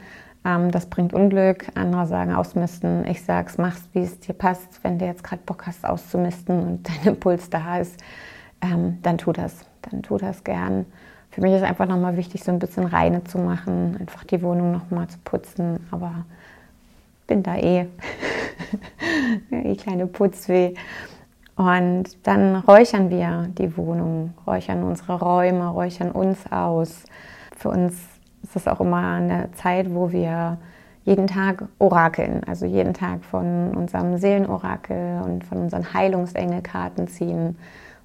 ähm, 0.46 0.72
das 0.72 0.88
bringt 0.88 1.14
Unglück. 1.14 1.68
Andere 1.76 2.06
sagen 2.06 2.34
ausmisten. 2.34 3.06
Ich 3.08 3.24
sag's, 3.24 3.58
mach's, 3.58 3.88
wie 3.94 4.02
es 4.02 4.20
dir 4.20 4.34
passt. 4.34 4.84
Wenn 4.84 5.00
du 5.00 5.06
jetzt 5.06 5.24
gerade 5.24 5.42
Bock 5.46 5.66
hast 5.68 5.86
auszumisten 5.86 6.60
und 6.60 6.90
dein 7.06 7.14
Impuls 7.14 7.50
da 7.50 7.80
ist, 7.80 8.00
ähm, 8.62 9.00
dann 9.02 9.18
tu 9.18 9.32
das. 9.32 9.66
Dann 9.84 10.04
tu 10.04 10.18
das 10.18 10.44
gern. 10.44 10.86
Für 11.32 11.42
mich 11.42 11.54
ist 11.54 11.64
einfach 11.64 11.88
nochmal 11.88 12.16
wichtig, 12.16 12.44
so 12.44 12.52
ein 12.52 12.60
bisschen 12.60 12.86
reine 12.86 13.24
zu 13.24 13.40
machen, 13.40 13.98
einfach 14.00 14.24
die 14.24 14.42
Wohnung 14.44 14.72
nochmal 14.72 15.08
zu 15.08 15.18
putzen. 15.24 15.80
Aber 15.90 16.26
bin 17.26 17.42
da 17.42 17.56
eh, 17.56 17.88
eh 19.52 19.76
kleine 19.76 20.08
Putzweh. 20.08 20.76
Und 21.56 22.04
dann 22.24 22.56
räuchern 22.56 23.10
wir 23.10 23.48
die 23.58 23.78
Wohnung, 23.78 24.34
räuchern 24.46 24.84
unsere 24.84 25.20
Räume, 25.20 25.68
räuchern 25.68 26.12
uns 26.12 26.52
aus. 26.52 27.04
Für 27.56 27.70
uns 27.70 27.96
ist 28.44 28.56
das 28.56 28.68
auch 28.68 28.82
immer 28.82 29.14
eine 29.14 29.50
Zeit, 29.54 29.94
wo 29.94 30.12
wir 30.12 30.58
jeden 31.06 31.28
Tag 31.28 31.66
orakeln, 31.80 32.42
also 32.46 32.66
jeden 32.66 32.94
Tag 32.94 33.24
von 33.26 33.72
unserem 33.76 34.18
Seelenorakel 34.18 35.22
und 35.26 35.44
von 35.44 35.58
unseren 35.60 35.94
Heilungsengelkarten 35.94 37.08
ziehen. 37.08 37.58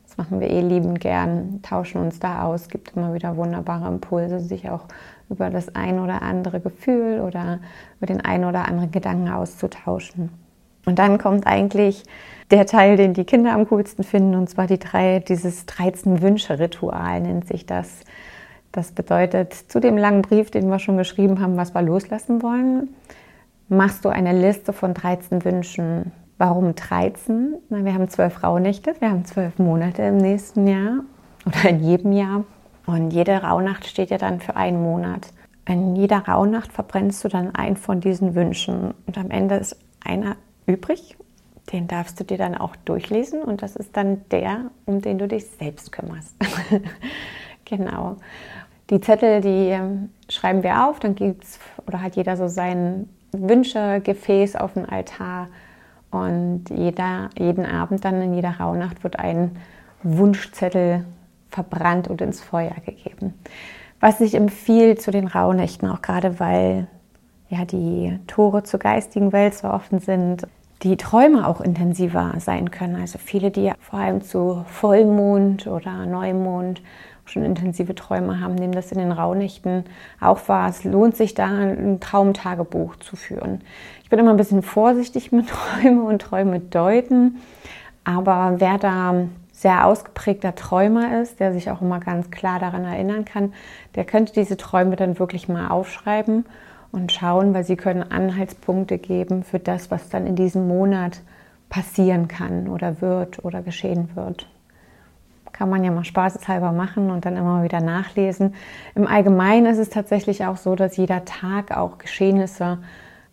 Das 0.07 0.17
machen 0.17 0.41
wir 0.41 0.51
eh 0.51 0.61
liebend 0.61 1.01
gern, 1.01 1.61
tauschen 1.63 2.01
uns 2.01 2.19
da 2.19 2.43
aus, 2.43 2.69
gibt 2.69 2.97
immer 2.97 3.15
wieder 3.15 3.37
wunderbare 3.37 3.89
Impulse, 3.89 4.41
sich 4.41 4.69
auch 4.71 4.87
über 5.29 5.51
das 5.51 5.75
ein 5.75 6.01
oder 6.01 6.23
andere 6.23 6.61
Gefühl 6.61 7.21
oder 7.21 7.61
über 7.99 8.07
den 8.07 8.21
ein 8.21 8.45
oder 8.45 8.67
anderen 8.67 8.91
Gedanken 8.91 9.29
auszutauschen. 9.29 10.31
Und 10.87 10.99
dann 10.99 11.19
kommt 11.19 11.47
eigentlich 11.47 12.05
der 12.51 12.65
Teil, 12.65 12.97
den 12.97 13.13
die 13.13 13.25
Kinder 13.25 13.53
am 13.53 13.69
coolsten 13.69 14.05
finden, 14.05 14.35
und 14.35 14.49
zwar 14.49 14.67
die 14.67 14.79
drei, 14.79 15.21
dieses 15.21 15.67
13 15.67 16.23
Wünsche-Ritual 16.23 17.21
nennt 17.21 17.47
sich 17.47 17.67
das. 17.67 18.01
Das 18.73 18.93
bedeutet, 18.93 19.55
zu 19.55 19.81
dem 19.81 19.97
langen 19.97 20.23
Brief, 20.23 20.51
den 20.51 20.69
wir 20.69 20.79
schon 20.79 20.97
geschrieben 20.97 21.41
haben, 21.41 21.57
was 21.57 21.75
wir 21.75 21.83
loslassen 21.83 22.43
wollen, 22.43 22.95
machst 23.69 24.05
du 24.05 24.09
eine 24.09 24.33
Liste 24.33 24.73
von 24.73 24.95
13 24.95 25.45
Wünschen, 25.45 26.13
Warum 26.39 26.77
13? 26.77 27.57
Na, 27.69 27.85
wir 27.85 27.95
haben 27.95 28.09
zwölf 28.09 28.45
Rauhnächte, 28.45 28.95
wir 29.01 29.11
haben 29.11 29.25
zwölf 29.25 29.59
Monate 29.59 30.03
im 30.03 30.19
nächsten 30.19 30.69
Jahr 30.69 31.01
oder 31.45 31.69
in 31.69 31.83
jedem 31.83 32.13
Jahr. 32.13 32.45
Und 32.87 33.11
jede 33.11 33.43
Rauhnacht 33.43 33.87
steht 33.87 34.11
ja 34.11 34.19
dann 34.19 34.39
für 34.39 34.55
einen 34.55 34.81
Monat. 34.81 35.33
In 35.67 35.97
jeder 35.97 36.19
Rauhnacht 36.19 36.73
verbrennst 36.73 37.25
du 37.25 37.29
dann 37.29 37.57
einen 37.57 37.77
von 37.77 38.01
diesen 38.01 38.37
Wünschen. 38.37 38.95
Und 39.07 39.19
am 39.19 39.33
Ende 39.33 39.57
ist 39.57 39.77
einer 40.05 40.37
übrig. 40.67 41.17
Den 41.73 41.89
darfst 41.89 42.21
du 42.21 42.25
dir 42.25 42.39
dann 42.39 42.55
auch 42.55 42.77
durchlesen. 42.77 43.43
Und 43.43 43.61
das 43.61 43.75
ist 43.75 43.97
dann 43.97 44.23
der, 44.31 44.71
um 44.87 45.03
den 45.03 45.19
du 45.19 45.27
dich 45.27 45.45
selbst 45.59 45.91
kümmerst. 45.91 46.37
genau. 47.65 48.17
Die 48.91 49.01
Zettel, 49.01 49.41
die 49.41 49.69
ähm, 49.69 50.11
schreiben 50.29 50.63
wir 50.63 50.87
auf. 50.87 51.01
Dann 51.01 51.15
gibt 51.15 51.45
es, 51.45 51.59
oder 51.87 52.03
hat 52.03 52.17
jeder 52.17 52.37
so 52.37 52.49
sein 52.49 53.09
Wünschegefäß 53.33 54.57
auf 54.57 54.75
dem 54.75 54.89
Altar. 54.89 55.49
Und 56.11 56.65
jeder, 56.71 57.29
jeden 57.39 57.67
Abend 57.67 58.05
dann 58.05 58.23
in 58.23 58.35
jeder 58.35 58.59
Rauhnacht 58.59 59.05
wird 59.05 59.19
ein 59.19 59.57
Wunschzettel 60.03 61.05
verbrannt 61.51 62.09
und 62.09 62.21
ins 62.23 62.41
Feuer 62.41 62.75
gegeben. 62.87 63.35
Was 64.01 64.19
sich 64.19 64.35
empfiehlt 64.35 65.03
zu 65.03 65.11
den 65.11 65.27
Rauhnächten, 65.27 65.89
auch 65.91 66.03
gerade 66.03 66.41
weil 66.41 66.87
ja 67.51 67.65
die 67.65 68.19
Tore 68.27 68.63
zur 68.63 68.81
geistigen 68.81 69.33
Welt 69.33 69.55
so 69.55 69.69
offen 69.69 69.99
sind, 69.99 70.47
die 70.83 70.97
Träume 70.97 71.47
auch 71.47 71.61
intensiver 71.61 72.35
sein 72.39 72.71
können. 72.71 72.97
Also 72.97 73.19
viele, 73.19 73.51
die 73.51 73.73
vor 73.81 73.99
allem 73.99 74.23
zu 74.23 74.65
Vollmond 74.69 75.67
oder 75.67 76.07
Neumond 76.07 76.81
schon 77.29 77.45
intensive 77.45 77.95
Träume 77.95 78.41
haben, 78.41 78.55
nehmen 78.55 78.73
das 78.73 78.93
in 78.93 78.99
den 78.99 79.13
Rauhnächten 79.13 79.85
auch 80.21 80.49
wahr. 80.49 80.69
Es 80.69 80.85
lohnt 80.85 81.17
sich 81.17 81.35
da, 81.35 81.47
ein 81.47 82.01
Traumtagebuch 82.01 82.97
zu 82.97 83.17
führen. 83.17 83.63
Ich 84.03 84.11
bin 84.11 84.19
immer 84.19 84.31
ein 84.31 84.37
bisschen 84.37 84.63
vorsichtig 84.63 85.33
mit 85.33 85.49
Träume 85.83 86.03
und 86.03 86.23
Träume 86.23 86.61
deuten, 86.61 87.39
aber 88.05 88.55
wer 88.59 88.79
da 88.79 89.15
sehr 89.53 89.87
ausgeprägter 89.87 90.55
Träumer 90.55 91.21
ist, 91.21 91.41
der 91.41 91.53
sich 91.53 91.71
auch 91.71 91.83
immer 91.83 91.99
ganz 91.99 92.31
klar 92.31 92.61
daran 92.61 92.85
erinnern 92.85 93.25
kann, 93.25 93.53
der 93.97 94.05
könnte 94.05 94.33
diese 94.33 94.57
Träume 94.57 94.95
dann 94.95 95.19
wirklich 95.19 95.49
mal 95.49 95.69
aufschreiben 95.69 96.47
und 96.93 97.13
schauen, 97.13 97.55
weil 97.55 97.65
sie 97.65 97.77
können 97.77 98.09
Anhaltspunkte 98.11 98.99
geben 98.99 99.43
für 99.43 99.59
das, 99.59 99.91
was 99.91 100.09
dann 100.09 100.27
in 100.27 100.37
diesem 100.37 100.69
Monat 100.69 101.21
passieren 101.69 102.29
kann 102.29 102.69
oder 102.69 103.01
wird 103.01 103.45
oder 103.45 103.63
geschehen 103.63 104.11
wird. 104.15 104.49
Kann 105.53 105.71
man 105.71 105.83
ja 105.85 105.91
mal 105.91 106.05
spaßeshalber 106.05 106.73
machen 106.73 107.11
und 107.11 107.25
dann 107.25 107.37
immer 107.37 107.63
wieder 107.63 107.81
nachlesen. 107.81 108.55
Im 108.95 109.07
Allgemeinen 109.07 109.67
ist 109.67 109.79
es 109.79 109.91
tatsächlich 109.91 110.45
auch 110.45 110.57
so, 110.57 110.75
dass 110.75 110.97
jeder 110.97 111.25
Tag 111.25 111.77
auch 111.77 111.99
Geschehnisse 111.99 112.79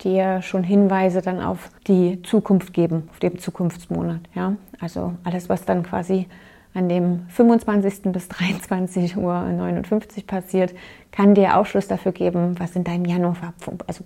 dir 0.01 0.41
schon 0.41 0.63
Hinweise 0.63 1.21
dann 1.21 1.41
auf 1.41 1.69
die 1.87 2.21
Zukunft 2.23 2.73
geben, 2.73 3.07
auf 3.11 3.19
den 3.19 3.39
Zukunftsmonat. 3.39 4.21
Ja? 4.33 4.55
Also 4.79 5.13
alles, 5.23 5.49
was 5.49 5.65
dann 5.65 5.83
quasi 5.83 6.27
an 6.73 6.89
dem 6.89 7.25
25. 7.29 8.11
bis 8.11 8.27
23 8.27 9.17
Uhr 9.17 9.41
59 9.41 10.27
passiert, 10.27 10.73
kann 11.11 11.33
dir 11.33 11.57
Aufschluss 11.57 11.87
dafür 11.87 12.11
geben, 12.11 12.59
was 12.59 12.75
in 12.75 12.83
deinem 12.83 13.05
Januar, 13.05 13.53
also 13.87 14.03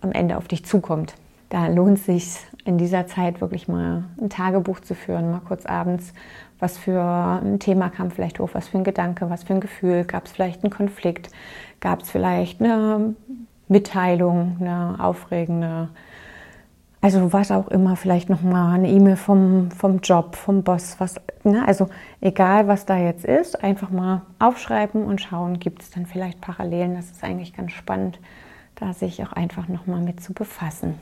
am 0.00 0.12
Ende 0.12 0.36
auf 0.36 0.46
dich 0.46 0.64
zukommt. 0.64 1.14
Da 1.48 1.66
lohnt 1.66 1.98
es 1.98 2.06
sich 2.06 2.38
in 2.64 2.78
dieser 2.78 3.06
Zeit 3.06 3.40
wirklich 3.40 3.68
mal 3.68 4.04
ein 4.20 4.30
Tagebuch 4.30 4.80
zu 4.80 4.94
führen, 4.94 5.32
mal 5.32 5.40
kurz 5.40 5.66
abends, 5.66 6.14
was 6.62 6.78
für 6.78 7.02
ein 7.42 7.58
Thema 7.58 7.90
kam 7.90 8.12
vielleicht 8.12 8.38
hoch, 8.38 8.50
was 8.52 8.68
für 8.68 8.78
ein 8.78 8.84
Gedanke, 8.84 9.28
was 9.28 9.42
für 9.42 9.52
ein 9.52 9.60
Gefühl, 9.60 10.04
gab 10.04 10.26
es 10.26 10.32
vielleicht 10.32 10.62
einen 10.62 10.72
Konflikt, 10.72 11.28
gab 11.80 12.02
es 12.02 12.10
vielleicht 12.10 12.60
eine 12.62 13.16
Mitteilung, 13.66 14.58
eine 14.60 14.96
aufregende, 15.00 15.88
also 17.00 17.32
was 17.32 17.50
auch 17.50 17.66
immer, 17.66 17.96
vielleicht 17.96 18.30
nochmal 18.30 18.76
eine 18.76 18.88
E-Mail 18.88 19.16
vom, 19.16 19.72
vom 19.72 19.98
Job, 19.98 20.36
vom 20.36 20.62
Boss, 20.62 20.96
was, 21.00 21.16
ne? 21.42 21.66
also 21.66 21.88
egal 22.20 22.68
was 22.68 22.86
da 22.86 22.96
jetzt 22.96 23.24
ist, 23.24 23.62
einfach 23.64 23.90
mal 23.90 24.22
aufschreiben 24.38 25.04
und 25.04 25.20
schauen, 25.20 25.58
gibt 25.58 25.82
es 25.82 25.90
dann 25.90 26.06
vielleicht 26.06 26.40
Parallelen. 26.40 26.94
Das 26.94 27.10
ist 27.10 27.24
eigentlich 27.24 27.54
ganz 27.54 27.72
spannend, 27.72 28.20
da 28.76 28.92
sich 28.92 29.24
auch 29.24 29.32
einfach 29.32 29.66
nochmal 29.66 30.00
mit 30.00 30.22
zu 30.22 30.32
befassen. 30.32 30.94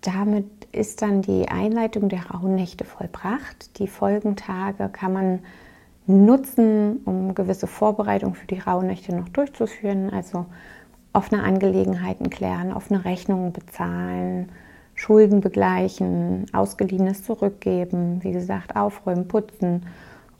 Damit 0.00 0.46
ist 0.72 1.02
dann 1.02 1.22
die 1.22 1.48
Einleitung 1.48 2.08
der 2.08 2.30
Rauhnächte 2.30 2.84
vollbracht. 2.84 3.78
Die 3.78 3.88
Folgentage 3.88 4.88
kann 4.90 5.12
man 5.12 5.38
nutzen, 6.06 7.00
um 7.04 7.34
gewisse 7.34 7.66
Vorbereitungen 7.66 8.34
für 8.34 8.46
die 8.46 8.60
Rauhnächte 8.60 9.14
noch 9.14 9.28
durchzuführen. 9.28 10.10
Also 10.10 10.46
offene 11.12 11.42
Angelegenheiten 11.42 12.30
klären, 12.30 12.72
offene 12.72 13.04
Rechnungen 13.04 13.52
bezahlen, 13.52 14.50
Schulden 14.94 15.40
begleichen, 15.40 16.46
Ausgeliehenes 16.52 17.24
zurückgeben, 17.24 18.22
wie 18.22 18.32
gesagt, 18.32 18.76
aufräumen, 18.76 19.28
putzen, 19.28 19.86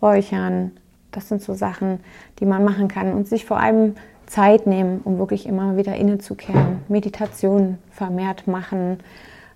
räuchern. 0.02 0.72
Das 1.10 1.28
sind 1.28 1.42
so 1.42 1.54
Sachen, 1.54 2.00
die 2.38 2.46
man 2.46 2.64
machen 2.64 2.88
kann 2.88 3.12
und 3.12 3.28
sich 3.28 3.44
vor 3.44 3.58
allem 3.58 3.94
Zeit 4.26 4.66
nehmen, 4.66 5.00
um 5.04 5.18
wirklich 5.18 5.46
immer 5.46 5.76
wieder 5.76 5.96
innezukehren, 5.96 6.80
Meditation 6.88 7.78
vermehrt 7.90 8.46
machen, 8.46 8.98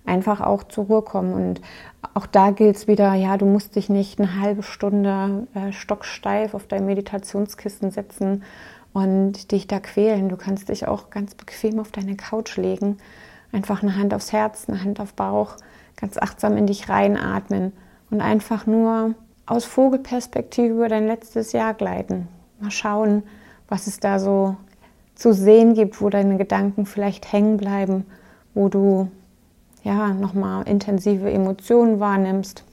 einfach 0.05 0.41
auch 0.41 0.63
zur 0.63 0.85
Ruhe 0.85 1.01
kommen. 1.01 1.33
Und 1.33 1.61
auch 2.13 2.25
da 2.25 2.51
gilt 2.51 2.75
es 2.75 2.87
wieder, 2.87 3.13
ja, 3.13 3.37
du 3.37 3.45
musst 3.45 3.75
dich 3.75 3.89
nicht 3.89 4.19
eine 4.19 4.39
halbe 4.39 4.63
Stunde 4.63 5.47
äh, 5.53 5.71
stocksteif 5.71 6.53
auf 6.53 6.67
dein 6.67 6.85
Meditationskissen 6.85 7.91
setzen 7.91 8.43
und 8.93 9.51
dich 9.51 9.67
da 9.67 9.79
quälen. 9.79 10.29
Du 10.29 10.37
kannst 10.37 10.69
dich 10.69 10.87
auch 10.87 11.09
ganz 11.09 11.35
bequem 11.35 11.79
auf 11.79 11.91
deine 11.91 12.15
Couch 12.15 12.57
legen, 12.57 12.97
einfach 13.51 13.81
eine 13.81 13.95
Hand 13.97 14.13
aufs 14.13 14.31
Herz, 14.31 14.65
eine 14.67 14.83
Hand 14.83 14.99
auf 14.99 15.13
Bauch, 15.13 15.55
ganz 15.95 16.17
achtsam 16.17 16.57
in 16.57 16.67
dich 16.67 16.89
reinatmen 16.89 17.73
und 18.09 18.21
einfach 18.21 18.65
nur 18.65 19.15
aus 19.45 19.65
Vogelperspektive 19.65 20.73
über 20.73 20.89
dein 20.89 21.07
letztes 21.07 21.51
Jahr 21.51 21.73
gleiten. 21.73 22.27
Mal 22.59 22.71
schauen, 22.71 23.23
was 23.67 23.87
es 23.87 23.99
da 23.99 24.19
so 24.19 24.55
zu 25.15 25.33
sehen 25.33 25.73
gibt, 25.73 26.01
wo 26.01 26.09
deine 26.09 26.37
Gedanken 26.37 26.85
vielleicht 26.85 27.31
hängen 27.31 27.57
bleiben, 27.57 28.05
wo 28.53 28.69
du 28.69 29.09
ja 29.83 30.13
nochmal 30.13 30.67
intensive 30.67 31.31
Emotionen 31.31 31.99
wahrnimmst. 31.99 32.63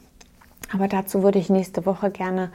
Aber 0.73 0.89
dazu 0.89 1.23
würde 1.23 1.39
ich 1.39 1.51
nächste 1.51 1.85
Woche 1.85 2.11
gerne 2.11 2.51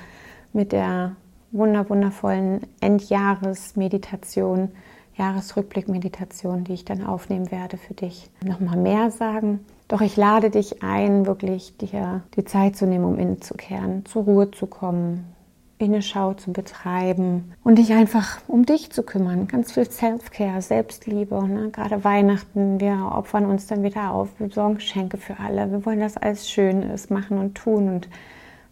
mit 0.54 0.72
der 0.72 1.16
wunder, 1.52 1.90
wundervollen 1.90 2.62
Endjahresmeditation, 2.80 4.72
Jahresrückblickmeditation, 5.18 6.64
die 6.64 6.74
ich 6.74 6.86
dann 6.86 7.06
aufnehmen 7.06 7.52
werde 7.52 7.78
für 7.78 7.94
dich, 7.94 8.30
nochmal 8.44 8.78
mehr 8.78 9.12
sagen. 9.12 9.60
Doch 9.88 10.02
ich 10.02 10.18
lade 10.18 10.50
dich 10.50 10.82
ein, 10.84 11.26
wirklich 11.26 11.78
dir 11.78 12.24
die 12.36 12.46
Zeit 12.46 12.76
zu 12.76 12.86
nehmen, 12.86 13.06
um 13.06 13.20
innezukehren, 13.20 14.06
zur 14.06 14.24
Ruhe 14.24 14.52
zu 14.52 14.66
kommen, 14.68 15.35
Innenschau 15.78 16.34
zu 16.34 16.54
betreiben 16.54 17.54
und 17.64 17.78
dich 17.78 17.92
einfach 17.94 18.40
um 18.48 18.66
dich 18.66 18.92
zu 18.92 19.04
kümmern. 19.04 19.48
Ganz 19.48 19.74
viel 19.74 19.90
Self-Care, 19.90 20.62
Selbstliebe. 20.62 21.46
Ne? 21.48 21.70
Gerade 21.72 22.04
Weihnachten, 22.04 22.80
wir 22.80 23.12
opfern 23.14 23.46
uns 23.46 23.68
dann 23.68 23.84
wieder 23.84 24.12
auf, 24.12 24.30
wir 24.40 24.48
besorgen 24.48 24.76
Geschenke 24.76 25.18
für 25.18 25.40
alle. 25.40 25.72
Wir 25.72 25.86
wollen, 25.86 26.00
dass 26.00 26.16
alles 26.16 26.50
schön 26.50 26.82
ist, 26.82 27.12
machen 27.12 27.38
und 27.38 27.56
tun 27.56 27.90
und 27.90 28.08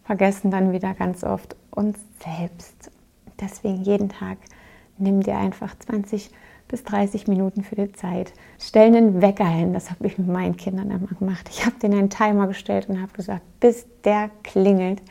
vergessen 0.04 0.50
dann 0.50 0.72
wieder 0.72 0.94
ganz 0.94 1.24
oft 1.24 1.56
uns 1.70 1.98
selbst. 2.22 2.90
Deswegen 3.40 3.82
jeden 3.82 4.08
Tag 4.08 4.38
nimm 4.96 5.22
dir 5.22 5.36
einfach 5.36 5.78
20 5.78 6.30
bis 6.68 6.84
30 6.84 7.26
Minuten 7.28 7.62
für 7.62 7.76
die 7.76 7.92
Zeit. 7.92 8.32
Stell 8.58 8.86
einen 8.86 9.20
Wecker 9.20 9.46
hin, 9.46 9.74
das 9.74 9.90
habe 9.90 10.06
ich 10.06 10.16
mit 10.16 10.28
meinen 10.28 10.56
Kindern 10.56 10.90
immer 10.90 11.08
gemacht. 11.18 11.48
Ich 11.50 11.66
habe 11.66 11.78
denen 11.78 11.98
einen 11.98 12.10
Timer 12.10 12.46
gestellt 12.46 12.88
und 12.88 13.02
habe 13.02 13.12
gesagt, 13.12 13.42
bis 13.60 13.86
der 14.04 14.30
klingelt, 14.42 15.02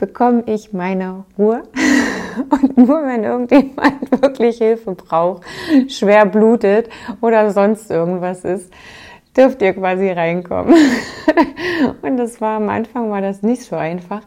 bekomme 0.00 0.42
ich 0.46 0.72
meine 0.72 1.24
Ruhe. 1.38 1.62
Und 2.50 2.76
nur 2.78 3.06
wenn 3.06 3.22
irgendjemand 3.22 4.10
wirklich 4.22 4.56
Hilfe 4.58 4.94
braucht, 4.94 5.42
schwer 5.88 6.24
blutet 6.24 6.88
oder 7.20 7.50
sonst 7.52 7.90
irgendwas 7.90 8.44
ist, 8.44 8.72
dürft 9.36 9.60
ihr 9.60 9.74
quasi 9.74 10.10
reinkommen. 10.10 10.74
Und 12.02 12.16
das 12.16 12.40
war 12.40 12.56
am 12.56 12.70
Anfang 12.70 13.10
war 13.10 13.20
das 13.20 13.42
nicht 13.42 13.62
so 13.62 13.76
einfach, 13.76 14.22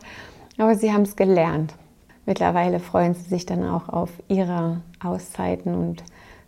aber 0.57 0.75
sie 0.75 0.93
haben 0.93 1.01
es 1.01 1.15
gelernt. 1.15 1.73
Mittlerweile 2.25 2.79
freuen 2.79 3.15
sie 3.15 3.27
sich 3.27 3.45
dann 3.45 3.67
auch 3.67 3.89
auf 3.89 4.11
ihre 4.27 4.81
Auszeiten 5.03 5.73
und 5.73 6.03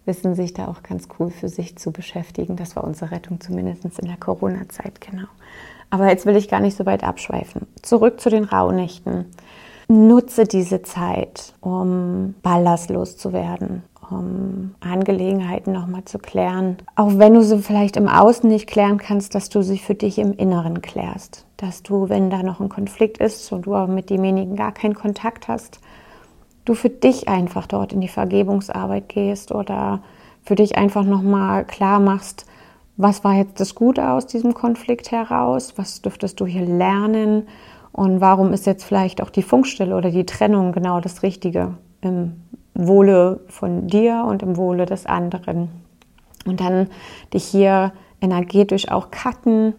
wissen 0.06 0.36
sich 0.36 0.54
da 0.54 0.68
auch 0.68 0.84
ganz 0.84 1.08
cool 1.20 1.32
für 1.32 1.50
sich 1.50 1.78
zu 1.78 1.92
beschäftigen. 1.92 2.56
Das 2.56 2.76
war 2.76 2.84
unsere 2.84 3.12
Rettung 3.12 3.42
zumindest 3.42 3.84
in 3.84 4.08
der 4.08 4.18
Corona-Zeit, 4.18 5.02
genau. 5.02 5.28
Aber 5.96 6.10
jetzt 6.10 6.26
will 6.26 6.36
ich 6.36 6.50
gar 6.50 6.60
nicht 6.60 6.76
so 6.76 6.86
weit 6.86 7.06
abschweifen. 7.06 7.68
Zurück 7.82 8.20
zu 8.20 8.30
den 8.30 8.44
Rauhnächten. 8.44 9.28
Nutze 9.88 10.44
diese 10.44 10.82
Zeit, 10.82 11.54
um 11.62 12.36
ballastlos 12.44 13.16
zu 13.16 13.32
werden, 13.32 13.82
um 14.10 14.76
Angelegenheiten 14.82 15.72
nochmal 15.72 16.04
zu 16.04 16.20
klären. 16.20 16.76
Auch 16.98 17.12
wenn 17.18 17.34
du 17.34 17.42
sie 17.42 17.60
vielleicht 17.60 17.96
im 17.96 18.10
Außen 18.10 18.50
nicht 18.50 18.68
klären 18.68 18.98
kannst, 18.98 19.36
dass 19.36 19.48
du 19.48 19.62
sie 19.62 19.78
für 19.78 19.96
dich 19.96 20.18
im 20.18 20.34
Inneren 20.34 20.82
klärst. 20.82 21.46
Dass 21.56 21.82
du, 21.82 22.10
wenn 22.10 22.30
da 22.30 22.44
noch 22.44 22.60
ein 22.60 22.68
Konflikt 22.68 23.20
ist 23.20 23.50
und 23.54 23.66
du 23.66 23.74
aber 23.74 23.90
mit 23.90 24.10
demjenigen 24.10 24.58
gar 24.58 24.74
keinen 24.74 24.96
Kontakt 24.96 25.48
hast, 25.48 25.80
du 26.66 26.74
für 26.74 26.90
dich 26.90 27.30
einfach 27.30 27.68
dort 27.68 27.94
in 27.94 28.02
die 28.02 28.10
Vergebungsarbeit 28.10 29.08
gehst 29.08 29.54
oder 29.54 30.02
für 30.44 30.56
dich 30.56 30.78
einfach 30.78 31.06
nochmal 31.06 31.64
klar 31.64 32.02
machst, 32.02 32.46
was 32.98 33.24
war 33.24 33.34
jetzt 33.34 33.60
das 33.60 33.76
Gute 33.76 34.10
aus 34.10 34.26
diesem 34.26 34.54
Konflikt 34.54 35.12
heraus? 35.12 35.74
Was 35.76 36.02
dürftest 36.02 36.40
du 36.40 36.46
hier 36.46 36.66
lernen? 36.66 37.48
Und 37.92 38.22
warum 38.22 38.54
ist 38.54 38.66
jetzt 38.66 38.84
vielleicht 38.84 39.22
auch 39.22 39.30
die 39.30 39.44
Funkstille 39.44 39.96
oder 39.96 40.12
die 40.12 40.26
Trennung 40.26 40.72
genau 40.72 41.00
das 41.00 41.24
Richtige 41.24 41.76
im 42.02 42.34
Wohle 42.74 43.42
von 43.48 43.88
dir 43.88 44.26
und 44.28 44.44
im 44.44 44.58
Wohle 44.58 44.86
des 44.86 45.06
anderen? 45.06 45.70
Und 46.46 46.60
dann 46.60 46.88
dich 47.34 47.44
hier 47.46 47.94
energetisch 48.22 48.90
auch 48.90 49.12
cutten 49.12 49.74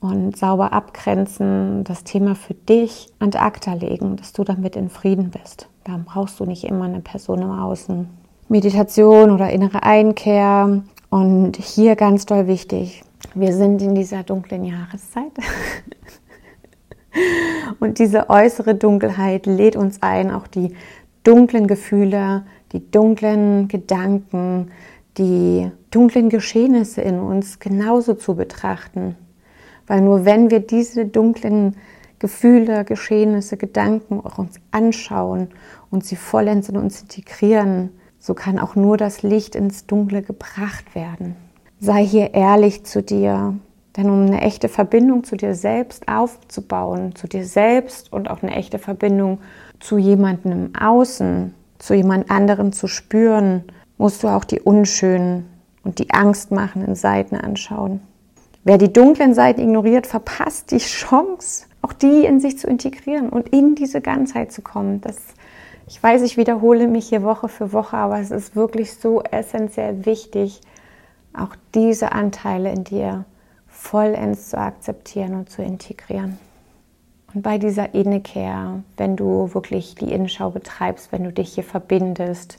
und 0.00 0.36
sauber 0.36 0.72
abgrenzen, 0.72 1.84
das 1.84 2.04
Thema 2.04 2.34
für 2.34 2.54
dich 2.54 3.12
an 3.18 3.32
acta 3.32 3.74
legen, 3.74 4.16
dass 4.16 4.32
du 4.32 4.44
damit 4.44 4.76
in 4.76 4.88
Frieden 4.88 5.30
bist. 5.30 5.68
Da 5.84 6.00
brauchst 6.04 6.40
du 6.40 6.44
nicht 6.44 6.64
immer 6.64 6.84
eine 6.84 7.00
Person 7.00 7.42
im 7.42 7.50
Außen. 7.50 8.08
Meditation 8.48 9.30
oder 9.30 9.50
innere 9.50 9.82
Einkehr. 9.82 10.82
Und 11.12 11.58
hier 11.58 11.94
ganz 11.94 12.24
doll 12.24 12.46
wichtig, 12.46 13.04
wir 13.34 13.52
sind 13.52 13.82
in 13.82 13.94
dieser 13.94 14.22
dunklen 14.22 14.64
Jahreszeit. 14.64 15.32
Und 17.80 17.98
diese 17.98 18.30
äußere 18.30 18.74
Dunkelheit 18.74 19.44
lädt 19.44 19.76
uns 19.76 20.00
ein, 20.00 20.30
auch 20.30 20.46
die 20.46 20.74
dunklen 21.22 21.66
Gefühle, 21.66 22.44
die 22.72 22.90
dunklen 22.90 23.68
Gedanken, 23.68 24.70
die 25.18 25.70
dunklen 25.90 26.30
Geschehnisse 26.30 27.02
in 27.02 27.20
uns 27.20 27.58
genauso 27.58 28.14
zu 28.14 28.34
betrachten. 28.34 29.14
Weil 29.86 30.00
nur 30.00 30.24
wenn 30.24 30.50
wir 30.50 30.60
diese 30.60 31.04
dunklen 31.04 31.76
Gefühle, 32.20 32.86
Geschehnisse, 32.86 33.58
Gedanken 33.58 34.22
auch 34.24 34.38
uns 34.38 34.54
anschauen 34.70 35.48
und 35.90 36.06
sie 36.06 36.16
vollends 36.16 36.70
in 36.70 36.78
uns 36.78 37.02
integrieren, 37.02 37.90
so 38.22 38.34
kann 38.34 38.60
auch 38.60 38.76
nur 38.76 38.96
das 38.96 39.22
Licht 39.22 39.56
ins 39.56 39.86
Dunkle 39.86 40.22
gebracht 40.22 40.94
werden. 40.94 41.34
Sei 41.80 42.06
hier 42.06 42.34
ehrlich 42.34 42.84
zu 42.84 43.02
dir, 43.02 43.56
denn 43.96 44.08
um 44.08 44.26
eine 44.26 44.40
echte 44.42 44.68
Verbindung 44.68 45.24
zu 45.24 45.36
dir 45.36 45.56
selbst 45.56 46.06
aufzubauen, 46.06 47.16
zu 47.16 47.26
dir 47.26 47.44
selbst 47.44 48.12
und 48.12 48.30
auch 48.30 48.42
eine 48.42 48.54
echte 48.54 48.78
Verbindung 48.78 49.40
zu 49.80 49.98
jemandem 49.98 50.52
im 50.52 50.76
Außen, 50.76 51.52
zu 51.80 51.94
jemand 51.94 52.30
anderem 52.30 52.72
zu 52.72 52.86
spüren, 52.86 53.64
musst 53.98 54.22
du 54.22 54.28
auch 54.28 54.44
die 54.44 54.60
unschönen 54.60 55.48
und 55.82 55.98
die 55.98 56.10
angstmachenden 56.10 56.94
Seiten 56.94 57.34
anschauen. 57.34 58.00
Wer 58.62 58.78
die 58.78 58.92
dunklen 58.92 59.34
Seiten 59.34 59.62
ignoriert, 59.62 60.06
verpasst 60.06 60.70
die 60.70 60.78
Chance, 60.78 61.66
auch 61.82 61.92
die 61.92 62.24
in 62.24 62.38
sich 62.38 62.56
zu 62.56 62.68
integrieren 62.68 63.30
und 63.30 63.48
in 63.48 63.74
diese 63.74 64.00
Ganzheit 64.00 64.52
zu 64.52 64.62
kommen. 64.62 65.00
Das, 65.00 65.16
ich 65.86 66.02
weiß, 66.02 66.22
ich 66.22 66.36
wiederhole 66.36 66.88
mich 66.88 67.08
hier 67.08 67.22
Woche 67.22 67.48
für 67.48 67.72
Woche, 67.72 67.96
aber 67.96 68.18
es 68.20 68.30
ist 68.30 68.56
wirklich 68.56 68.94
so 68.94 69.22
essentiell 69.22 70.04
wichtig, 70.06 70.60
auch 71.34 71.56
diese 71.74 72.12
Anteile 72.12 72.70
in 72.70 72.84
dir 72.84 73.24
vollends 73.66 74.50
zu 74.50 74.58
akzeptieren 74.58 75.34
und 75.34 75.50
zu 75.50 75.62
integrieren. 75.62 76.38
Und 77.34 77.42
bei 77.42 77.58
dieser 77.58 77.94
Innekehr, 77.94 78.82
wenn 78.96 79.16
du 79.16 79.54
wirklich 79.54 79.94
die 79.94 80.12
Innenschau 80.12 80.50
betreibst, 80.50 81.10
wenn 81.12 81.24
du 81.24 81.32
dich 81.32 81.54
hier 81.54 81.64
verbindest 81.64 82.58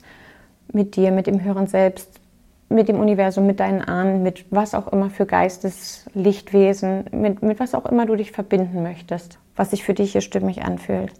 mit 0.72 0.96
dir, 0.96 1.12
mit 1.12 1.26
dem 1.26 1.42
höheren 1.42 1.68
Selbst, 1.68 2.20
mit 2.68 2.88
dem 2.88 2.98
Universum, 2.98 3.46
mit 3.46 3.60
deinen 3.60 3.82
Ahnen, 3.82 4.22
mit 4.22 4.46
was 4.50 4.74
auch 4.74 4.88
immer 4.92 5.10
für 5.10 5.26
Geisteslichtwesen, 5.26 7.04
mit, 7.12 7.42
mit 7.42 7.60
was 7.60 7.74
auch 7.74 7.86
immer 7.86 8.06
du 8.06 8.16
dich 8.16 8.32
verbinden 8.32 8.82
möchtest, 8.82 9.38
was 9.54 9.70
sich 9.70 9.84
für 9.84 9.94
dich 9.94 10.12
hier 10.12 10.22
stimmig 10.22 10.62
anfühlt. 10.62 11.12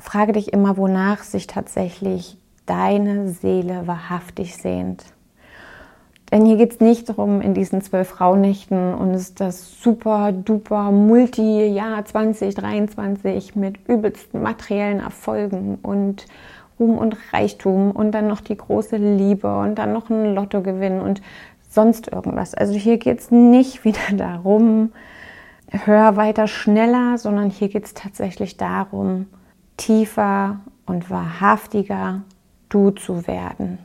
Frage 0.00 0.32
dich 0.32 0.52
immer, 0.52 0.76
wonach 0.76 1.22
sich 1.22 1.46
tatsächlich 1.46 2.36
deine 2.66 3.28
Seele 3.28 3.86
wahrhaftig 3.86 4.56
sehnt. 4.56 5.04
Denn 6.30 6.46
hier 6.46 6.56
geht 6.56 6.72
es 6.72 6.80
nicht 6.80 7.08
darum, 7.08 7.40
in 7.40 7.54
diesen 7.54 7.82
zwölf 7.82 8.20
Rauhnächten 8.20 8.94
und 8.94 9.14
ist 9.14 9.40
das 9.40 9.82
super 9.82 10.30
duper 10.30 10.92
Multi-Jahr 10.92 12.04
2023 12.04 13.56
mit 13.56 13.88
übelsten 13.88 14.40
materiellen 14.40 15.00
Erfolgen 15.00 15.78
und 15.82 16.26
Ruhm 16.78 16.98
und 16.98 17.16
Reichtum 17.32 17.90
und 17.90 18.12
dann 18.12 18.28
noch 18.28 18.40
die 18.40 18.56
große 18.56 18.96
Liebe 18.96 19.58
und 19.58 19.74
dann 19.74 19.92
noch 19.92 20.08
ein 20.08 20.34
Lottogewinn 20.34 21.00
und 21.00 21.20
sonst 21.68 22.12
irgendwas. 22.12 22.54
Also 22.54 22.74
hier 22.74 22.98
geht 22.98 23.18
es 23.18 23.30
nicht 23.32 23.84
wieder 23.84 24.16
darum, 24.16 24.92
hör 25.84 26.16
weiter 26.16 26.46
schneller, 26.46 27.18
sondern 27.18 27.50
hier 27.50 27.68
geht 27.68 27.84
es 27.84 27.94
tatsächlich 27.94 28.56
darum, 28.56 29.26
tiefer 29.80 30.60
und 30.86 31.10
wahrhaftiger 31.10 32.22
du 32.68 32.90
zu 32.90 33.26
werden. 33.26 33.78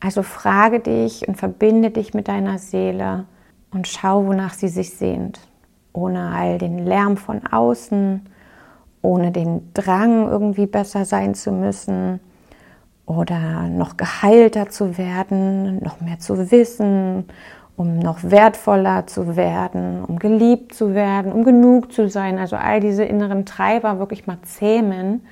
Also 0.00 0.22
frage 0.22 0.80
dich 0.80 1.26
und 1.26 1.36
verbinde 1.36 1.90
dich 1.90 2.14
mit 2.14 2.28
deiner 2.28 2.58
Seele 2.58 3.24
und 3.70 3.86
schau, 3.86 4.26
wonach 4.26 4.54
sie 4.54 4.68
sich 4.68 4.94
sehnt. 4.96 5.40
Ohne 5.92 6.32
all 6.32 6.58
den 6.58 6.84
Lärm 6.84 7.16
von 7.16 7.46
außen, 7.46 8.26
ohne 9.02 9.30
den 9.30 9.72
Drang, 9.72 10.28
irgendwie 10.28 10.66
besser 10.66 11.04
sein 11.04 11.34
zu 11.34 11.52
müssen, 11.52 12.20
oder 13.06 13.68
noch 13.68 13.96
geheilter 13.96 14.68
zu 14.68 14.98
werden, 14.98 15.78
noch 15.78 16.00
mehr 16.00 16.18
zu 16.18 16.50
wissen, 16.50 17.24
um 17.76 17.98
noch 17.98 18.22
wertvoller 18.22 19.06
zu 19.06 19.36
werden, 19.36 20.04
um 20.04 20.18
geliebt 20.18 20.74
zu 20.74 20.94
werden, 20.94 21.32
um 21.32 21.44
genug 21.44 21.92
zu 21.92 22.08
sein. 22.08 22.38
Also 22.38 22.56
all 22.56 22.80
diese 22.80 23.04
inneren 23.04 23.44
Treiber 23.44 23.98
wirklich 23.98 24.26
mal 24.26 24.38
zähmen 24.42 25.26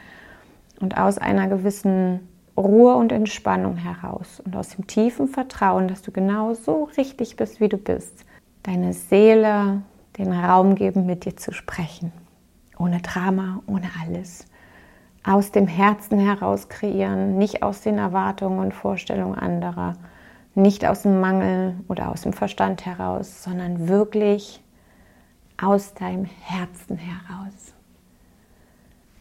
und 0.80 0.98
aus 0.98 1.18
einer 1.18 1.48
gewissen 1.48 2.20
Ruhe 2.56 2.94
und 2.94 3.12
Entspannung 3.12 3.76
heraus 3.76 4.40
und 4.44 4.54
aus 4.56 4.70
dem 4.70 4.86
tiefen 4.86 5.26
Vertrauen, 5.26 5.88
dass 5.88 6.02
du 6.02 6.12
genau 6.12 6.54
so 6.54 6.84
richtig 6.96 7.36
bist, 7.36 7.60
wie 7.60 7.68
du 7.68 7.78
bist, 7.78 8.24
deine 8.62 8.92
Seele 8.92 9.82
den 10.18 10.32
Raum 10.32 10.74
geben, 10.74 11.06
mit 11.06 11.24
dir 11.24 11.36
zu 11.36 11.52
sprechen. 11.52 12.12
Ohne 12.78 13.00
Drama, 13.00 13.60
ohne 13.66 13.88
alles 14.02 14.46
aus 15.24 15.50
dem 15.50 15.66
Herzen 15.66 16.20
heraus 16.20 16.68
kreieren, 16.68 17.38
nicht 17.38 17.62
aus 17.62 17.80
den 17.80 17.96
Erwartungen 17.98 18.58
und 18.58 18.74
Vorstellungen 18.74 19.34
anderer, 19.38 19.94
nicht 20.54 20.86
aus 20.86 21.02
dem 21.02 21.20
Mangel 21.20 21.74
oder 21.88 22.10
aus 22.10 22.22
dem 22.22 22.32
Verstand 22.32 22.86
heraus, 22.86 23.42
sondern 23.42 23.88
wirklich 23.88 24.62
aus 25.60 25.94
deinem 25.94 26.24
Herzen 26.24 26.96
heraus. 26.96 27.74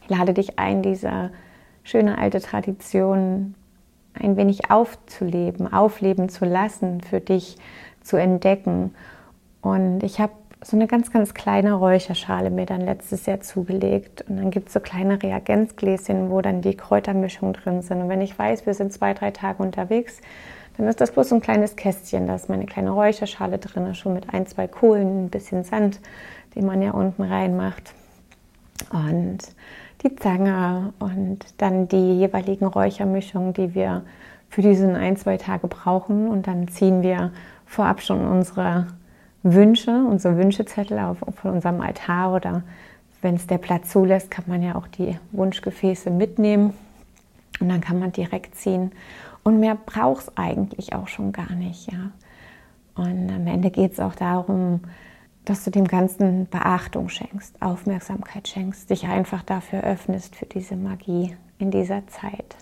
Ich 0.02 0.10
lade 0.10 0.34
dich 0.34 0.58
ein, 0.58 0.82
diese 0.82 1.30
schöne 1.82 2.18
alte 2.18 2.40
Tradition 2.40 3.54
ein 4.14 4.36
wenig 4.36 4.70
aufzuleben, 4.70 5.72
aufleben 5.72 6.28
zu 6.28 6.44
lassen, 6.44 7.00
für 7.00 7.20
dich 7.20 7.56
zu 8.00 8.16
entdecken. 8.16 8.94
Und 9.60 10.02
ich 10.02 10.20
habe 10.20 10.32
so 10.62 10.76
eine 10.76 10.86
ganz, 10.86 11.10
ganz 11.10 11.34
kleine 11.34 11.74
Räucherschale 11.74 12.50
mir 12.50 12.66
dann 12.66 12.80
letztes 12.80 13.26
Jahr 13.26 13.40
zugelegt. 13.40 14.24
Und 14.28 14.36
dann 14.36 14.50
gibt 14.50 14.68
es 14.68 14.74
so 14.74 14.80
kleine 14.80 15.22
Reagenzgläschen, 15.22 16.30
wo 16.30 16.40
dann 16.40 16.62
die 16.62 16.76
Kräutermischungen 16.76 17.54
drin 17.54 17.82
sind. 17.82 18.02
Und 18.02 18.08
wenn 18.08 18.20
ich 18.20 18.38
weiß, 18.38 18.66
wir 18.66 18.74
sind 18.74 18.92
zwei, 18.92 19.14
drei 19.14 19.30
Tage 19.30 19.62
unterwegs, 19.62 20.20
dann 20.76 20.88
ist 20.88 21.00
das 21.00 21.12
bloß 21.12 21.28
so 21.28 21.34
ein 21.36 21.40
kleines 21.40 21.76
Kästchen. 21.76 22.26
Da 22.26 22.34
ist 22.34 22.48
meine 22.48 22.66
kleine 22.66 22.90
Räucherschale 22.90 23.58
drin, 23.58 23.94
schon 23.94 24.14
mit 24.14 24.32
ein, 24.32 24.46
zwei 24.46 24.66
Kohlen, 24.66 25.26
ein 25.26 25.30
bisschen 25.30 25.64
Sand, 25.64 26.00
den 26.54 26.66
man 26.66 26.82
ja 26.82 26.90
unten 26.90 27.22
reinmacht. 27.22 27.94
Und 28.90 29.38
die 30.02 30.16
Zange 30.16 30.92
und 30.98 31.38
dann 31.58 31.88
die 31.88 32.18
jeweiligen 32.18 32.66
Räuchermischungen, 32.66 33.54
die 33.54 33.74
wir 33.74 34.02
für 34.48 34.62
diesen 34.62 34.96
ein, 34.96 35.16
zwei 35.16 35.36
Tage 35.36 35.68
brauchen. 35.68 36.28
Und 36.28 36.46
dann 36.46 36.68
ziehen 36.68 37.02
wir 37.02 37.32
vorab 37.66 38.02
schon 38.02 38.26
unsere 38.26 38.88
Wünsche, 39.42 39.90
unsere 39.90 40.36
Wünschezettel 40.36 40.98
auf, 40.98 41.18
von 41.18 41.52
unserem 41.52 41.80
Altar 41.80 42.34
oder 42.34 42.62
wenn 43.20 43.36
es 43.36 43.46
der 43.46 43.58
Platz 43.58 43.90
zulässt, 43.90 44.30
kann 44.30 44.44
man 44.46 44.62
ja 44.62 44.74
auch 44.74 44.86
die 44.86 45.18
Wunschgefäße 45.32 46.10
mitnehmen 46.10 46.74
und 47.60 47.68
dann 47.68 47.80
kann 47.80 47.98
man 47.98 48.12
direkt 48.12 48.54
ziehen. 48.54 48.92
Und 49.44 49.60
mehr 49.60 49.76
braucht 49.76 50.22
es 50.22 50.36
eigentlich 50.36 50.94
auch 50.94 51.06
schon 51.06 51.32
gar 51.32 51.52
nicht. 51.52 51.92
Ja? 51.92 52.10
Und 52.96 53.30
am 53.30 53.46
Ende 53.46 53.70
geht 53.70 53.92
es 53.92 54.00
auch 54.00 54.14
darum, 54.14 54.80
dass 55.44 55.64
du 55.64 55.70
dem 55.70 55.86
Ganzen 55.86 56.48
Beachtung 56.48 57.10
schenkst, 57.10 57.60
Aufmerksamkeit 57.60 58.48
schenkst, 58.48 58.88
dich 58.88 59.06
einfach 59.06 59.42
dafür 59.42 59.82
öffnest 59.82 60.34
für 60.34 60.46
diese 60.46 60.74
Magie 60.74 61.36
in 61.58 61.70
dieser 61.70 62.06
Zeit. 62.06 62.56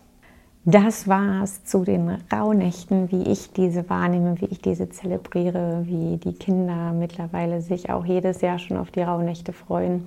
Das 0.64 1.09
war's 1.09 1.64
zu 1.64 1.85
den 1.85 2.18
Rauhnächten, 2.33 3.11
wie 3.11 3.23
ich 3.25 3.53
diese 3.53 3.88
wahrnehme, 3.90 4.40
wie 4.40 4.47
ich 4.47 4.61
diese 4.61 4.88
zelebriere, 4.88 5.83
wie 5.87 6.18
die 6.18 6.35
Kinder 6.35 6.92
mittlerweile 6.92 7.61
sich 7.61 7.90
auch 7.90 8.05
jedes 8.05 8.40
Jahr 8.42 8.59
schon 8.59 8.77
auf 8.77 8.92
die 8.92 9.03
Rauhnächte 9.03 9.53
freuen. 9.53 10.07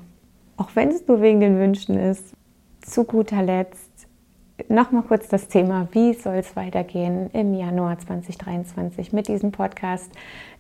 Auch 0.56 0.70
wenn 0.76 0.90
es 0.90 1.08
nur 1.08 1.22
wegen 1.22 1.42
den 1.42 1.58
Wünschen 1.60 1.98
ist. 1.98 2.34
Zu 2.82 3.04
guter 3.04 3.42
Letzt 3.42 3.85
nochmal 4.70 5.04
kurz 5.04 5.28
das 5.28 5.48
Thema, 5.48 5.88
wie 5.92 6.14
soll 6.14 6.36
es 6.36 6.56
weitergehen 6.56 7.30
im 7.34 7.54
Januar 7.54 7.98
2023 8.00 9.14
mit 9.14 9.28
diesem 9.28 9.52
Podcast. 9.52 10.12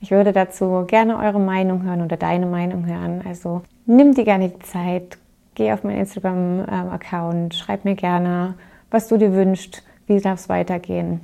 Ich 0.01 0.11
würde 0.11 0.33
dazu 0.33 0.85
gerne 0.87 1.17
eure 1.17 1.39
Meinung 1.39 1.83
hören 1.83 2.01
oder 2.01 2.17
deine 2.17 2.45
Meinung 2.45 2.85
hören. 2.85 3.21
Also 3.27 3.61
nimm 3.85 4.13
dir 4.13 4.25
gerne 4.25 4.49
die 4.49 4.59
Zeit, 4.59 5.17
geh 5.55 5.71
auf 5.71 5.83
meinen 5.83 5.99
Instagram-Account, 5.99 7.55
schreib 7.55 7.85
mir 7.85 7.95
gerne 7.95 8.55
was 8.95 9.09
du 9.09 9.17
dir 9.17 9.33
wünschst, 9.33 9.83
wie 10.07 10.21
darf 10.21 10.39
es 10.39 10.47
weitergehen. 10.49 11.19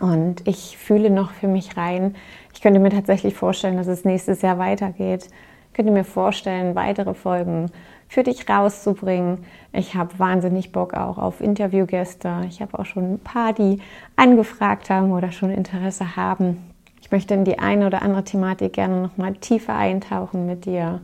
Und 0.00 0.46
ich 0.46 0.76
fühle 0.76 1.08
noch 1.08 1.30
für 1.30 1.46
mich 1.46 1.76
rein, 1.76 2.16
ich 2.52 2.60
könnte 2.60 2.80
mir 2.80 2.90
tatsächlich 2.90 3.34
vorstellen, 3.34 3.76
dass 3.76 3.86
es 3.86 4.04
nächstes 4.04 4.42
Jahr 4.42 4.58
weitergeht. 4.58 5.28
Ich 5.68 5.72
könnte 5.74 5.92
mir 5.92 6.04
vorstellen, 6.04 6.74
weitere 6.74 7.14
Folgen 7.14 7.70
für 8.08 8.22
dich 8.22 8.48
rauszubringen. 8.48 9.44
Ich 9.72 9.94
habe 9.94 10.18
wahnsinnig 10.18 10.72
Bock 10.72 10.94
auch 10.94 11.18
auf 11.18 11.40
Interviewgäste. 11.40 12.42
Ich 12.48 12.60
habe 12.60 12.78
auch 12.78 12.86
schon 12.86 13.14
ein 13.14 13.18
paar, 13.18 13.52
die 13.52 13.80
angefragt 14.16 14.90
haben 14.90 15.12
oder 15.12 15.32
schon 15.32 15.50
Interesse 15.50 16.16
haben. 16.16 16.58
Ich 17.00 17.10
möchte 17.10 17.34
in 17.34 17.44
die 17.44 17.58
eine 17.58 17.86
oder 17.86 18.02
andere 18.02 18.24
Thematik 18.24 18.72
gerne 18.72 19.02
noch 19.02 19.16
mal 19.16 19.34
tiefer 19.34 19.76
eintauchen 19.76 20.46
mit 20.46 20.64
dir. 20.64 21.00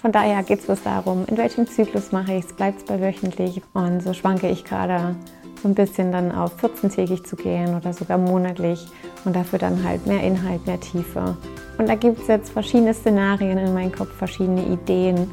Von 0.00 0.12
daher 0.12 0.42
geht 0.42 0.60
es 0.60 0.66
bloß 0.66 0.82
darum, 0.82 1.24
in 1.26 1.36
welchem 1.36 1.66
Zyklus 1.66 2.10
mache 2.10 2.32
ich 2.32 2.46
es, 2.46 2.52
bleibt 2.54 2.78
es 2.78 2.84
bei 2.84 3.00
wöchentlich 3.00 3.60
und 3.74 4.02
so 4.02 4.14
schwanke 4.14 4.48
ich 4.48 4.64
gerade 4.64 5.14
so 5.62 5.68
ein 5.68 5.74
bisschen 5.74 6.10
dann 6.10 6.32
auf 6.32 6.56
14-tägig 6.62 7.24
zu 7.24 7.36
gehen 7.36 7.76
oder 7.76 7.92
sogar 7.92 8.16
monatlich 8.16 8.86
und 9.24 9.36
dafür 9.36 9.58
dann 9.58 9.84
halt 9.84 10.06
mehr 10.06 10.22
Inhalt, 10.22 10.66
mehr 10.66 10.80
Tiefe. 10.80 11.36
Und 11.78 11.88
da 11.88 11.94
gibt 11.94 12.20
es 12.20 12.28
jetzt 12.28 12.50
verschiedene 12.50 12.94
Szenarien 12.94 13.58
in 13.58 13.74
meinem 13.74 13.92
Kopf, 13.92 14.12
verschiedene 14.16 14.64
Ideen. 14.64 15.30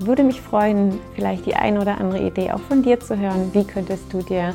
Würde 0.00 0.24
mich 0.24 0.40
freuen, 0.40 0.98
vielleicht 1.14 1.46
die 1.46 1.54
eine 1.54 1.80
oder 1.80 1.98
andere 1.98 2.26
Idee 2.26 2.50
auch 2.50 2.60
von 2.60 2.82
dir 2.82 2.98
zu 2.98 3.18
hören. 3.18 3.50
Wie 3.52 3.64
könntest 3.64 4.12
du 4.12 4.22
dir 4.22 4.54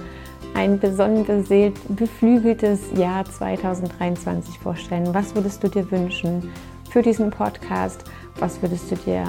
ein 0.53 0.79
besonnen 0.79 1.25
beseelt, 1.25 1.75
beflügeltes 1.95 2.91
Jahr 2.95 3.23
2023 3.25 4.59
vorstellen? 4.59 5.13
Was 5.13 5.33
würdest 5.35 5.63
du 5.63 5.69
dir 5.69 5.89
wünschen 5.91 6.51
für 6.89 7.01
diesen 7.01 7.29
Podcast? 7.29 8.03
Was 8.39 8.61
würdest 8.61 8.91
du 8.91 8.95
dir 8.95 9.23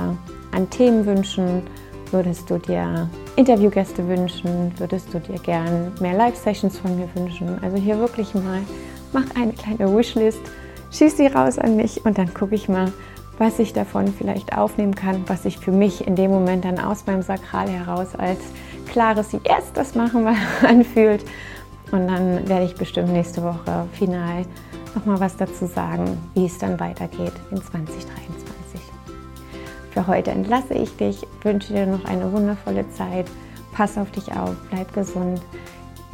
an 0.53 0.68
Themen 0.70 1.07
wünschen? 1.07 1.62
Würdest 2.11 2.51
du 2.51 2.59
dir 2.59 3.09
Interviewgäste 3.37 4.07
wünschen? 4.09 4.73
Würdest 4.79 5.14
du 5.14 5.20
dir 5.20 5.38
gern 5.38 5.92
mehr 6.01 6.14
Live-Sessions 6.14 6.79
von 6.79 6.96
mir 6.96 7.09
wünschen? 7.14 7.59
Also 7.62 7.77
hier 7.77 7.99
wirklich 7.99 8.35
mal, 8.35 8.62
mach 9.12 9.25
eine 9.40 9.53
kleine 9.53 9.96
Wishlist, 9.96 10.40
schieß 10.90 11.16
sie 11.16 11.29
raus 11.29 11.57
an 11.57 11.77
mich 11.77 12.05
und 12.05 12.18
dann 12.18 12.35
gucke 12.35 12.57
ich 12.57 12.68
mal, 12.68 12.92
was 13.40 13.59
ich 13.59 13.72
davon 13.72 14.07
vielleicht 14.09 14.57
aufnehmen 14.57 14.94
kann, 14.94 15.24
was 15.26 15.44
sich 15.44 15.59
für 15.59 15.72
mich 15.72 16.07
in 16.07 16.14
dem 16.14 16.31
Moment 16.31 16.66
dann 16.66 16.79
aus 16.79 17.07
meinem 17.07 17.22
Sakral 17.22 17.70
heraus 17.70 18.14
als 18.14 18.38
klares 18.87 19.33
Yes, 19.33 19.72
das 19.72 19.94
machen 19.94 20.24
wir 20.24 20.37
anfühlt. 20.68 21.24
Und 21.90 22.07
dann 22.07 22.46
werde 22.46 22.66
ich 22.66 22.74
bestimmt 22.74 23.09
nächste 23.09 23.42
Woche 23.42 23.88
final 23.92 24.44
nochmal 24.94 25.20
was 25.20 25.38
dazu 25.38 25.66
sagen, 25.66 26.18
wie 26.35 26.44
es 26.44 26.59
dann 26.59 26.79
weitergeht 26.79 27.33
in 27.50 27.57
2023. 27.57 28.81
Für 29.92 30.07
heute 30.07 30.33
entlasse 30.33 30.74
ich 30.74 30.94
dich, 30.98 31.26
wünsche 31.42 31.72
dir 31.72 31.87
noch 31.87 32.05
eine 32.05 32.31
wundervolle 32.31 32.88
Zeit. 32.90 33.26
Pass 33.72 33.96
auf 33.96 34.11
dich 34.11 34.31
auf, 34.33 34.55
bleib 34.70 34.92
gesund, 34.92 35.40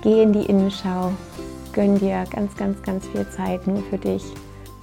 geh 0.03 0.23
in 0.23 0.33
die 0.33 0.47
Innenschau, 0.47 1.11
gönn 1.73 1.99
dir 1.99 2.25
ganz, 2.31 2.55
ganz, 2.55 2.81
ganz 2.83 3.05
viel 3.09 3.29
Zeit 3.31 3.67
nur 3.67 3.83
für 3.91 3.99
dich. 3.99 4.23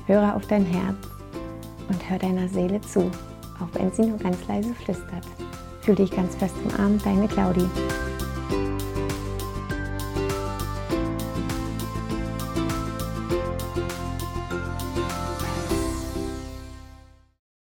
Höre 0.08 0.36
auf 0.36 0.46
dein 0.48 0.66
Herz 0.66 1.13
und 1.90 2.10
hör 2.10 2.20
deiner 2.20 2.48
Seele 2.48 2.80
zu, 2.82 3.12
auch 3.60 3.80
wenn 3.80 3.92
sie 3.92 4.06
nur 4.06 4.18
ganz 4.18 4.38
leise 4.48 4.74
flüstert. 4.74 5.26
Fühl 5.82 5.96
dich 5.96 6.12
ganz 6.12 6.36
fest 6.36 6.56
im 6.64 6.80
Arm, 6.80 7.00
deine 7.04 7.28
Claudie. 7.28 7.68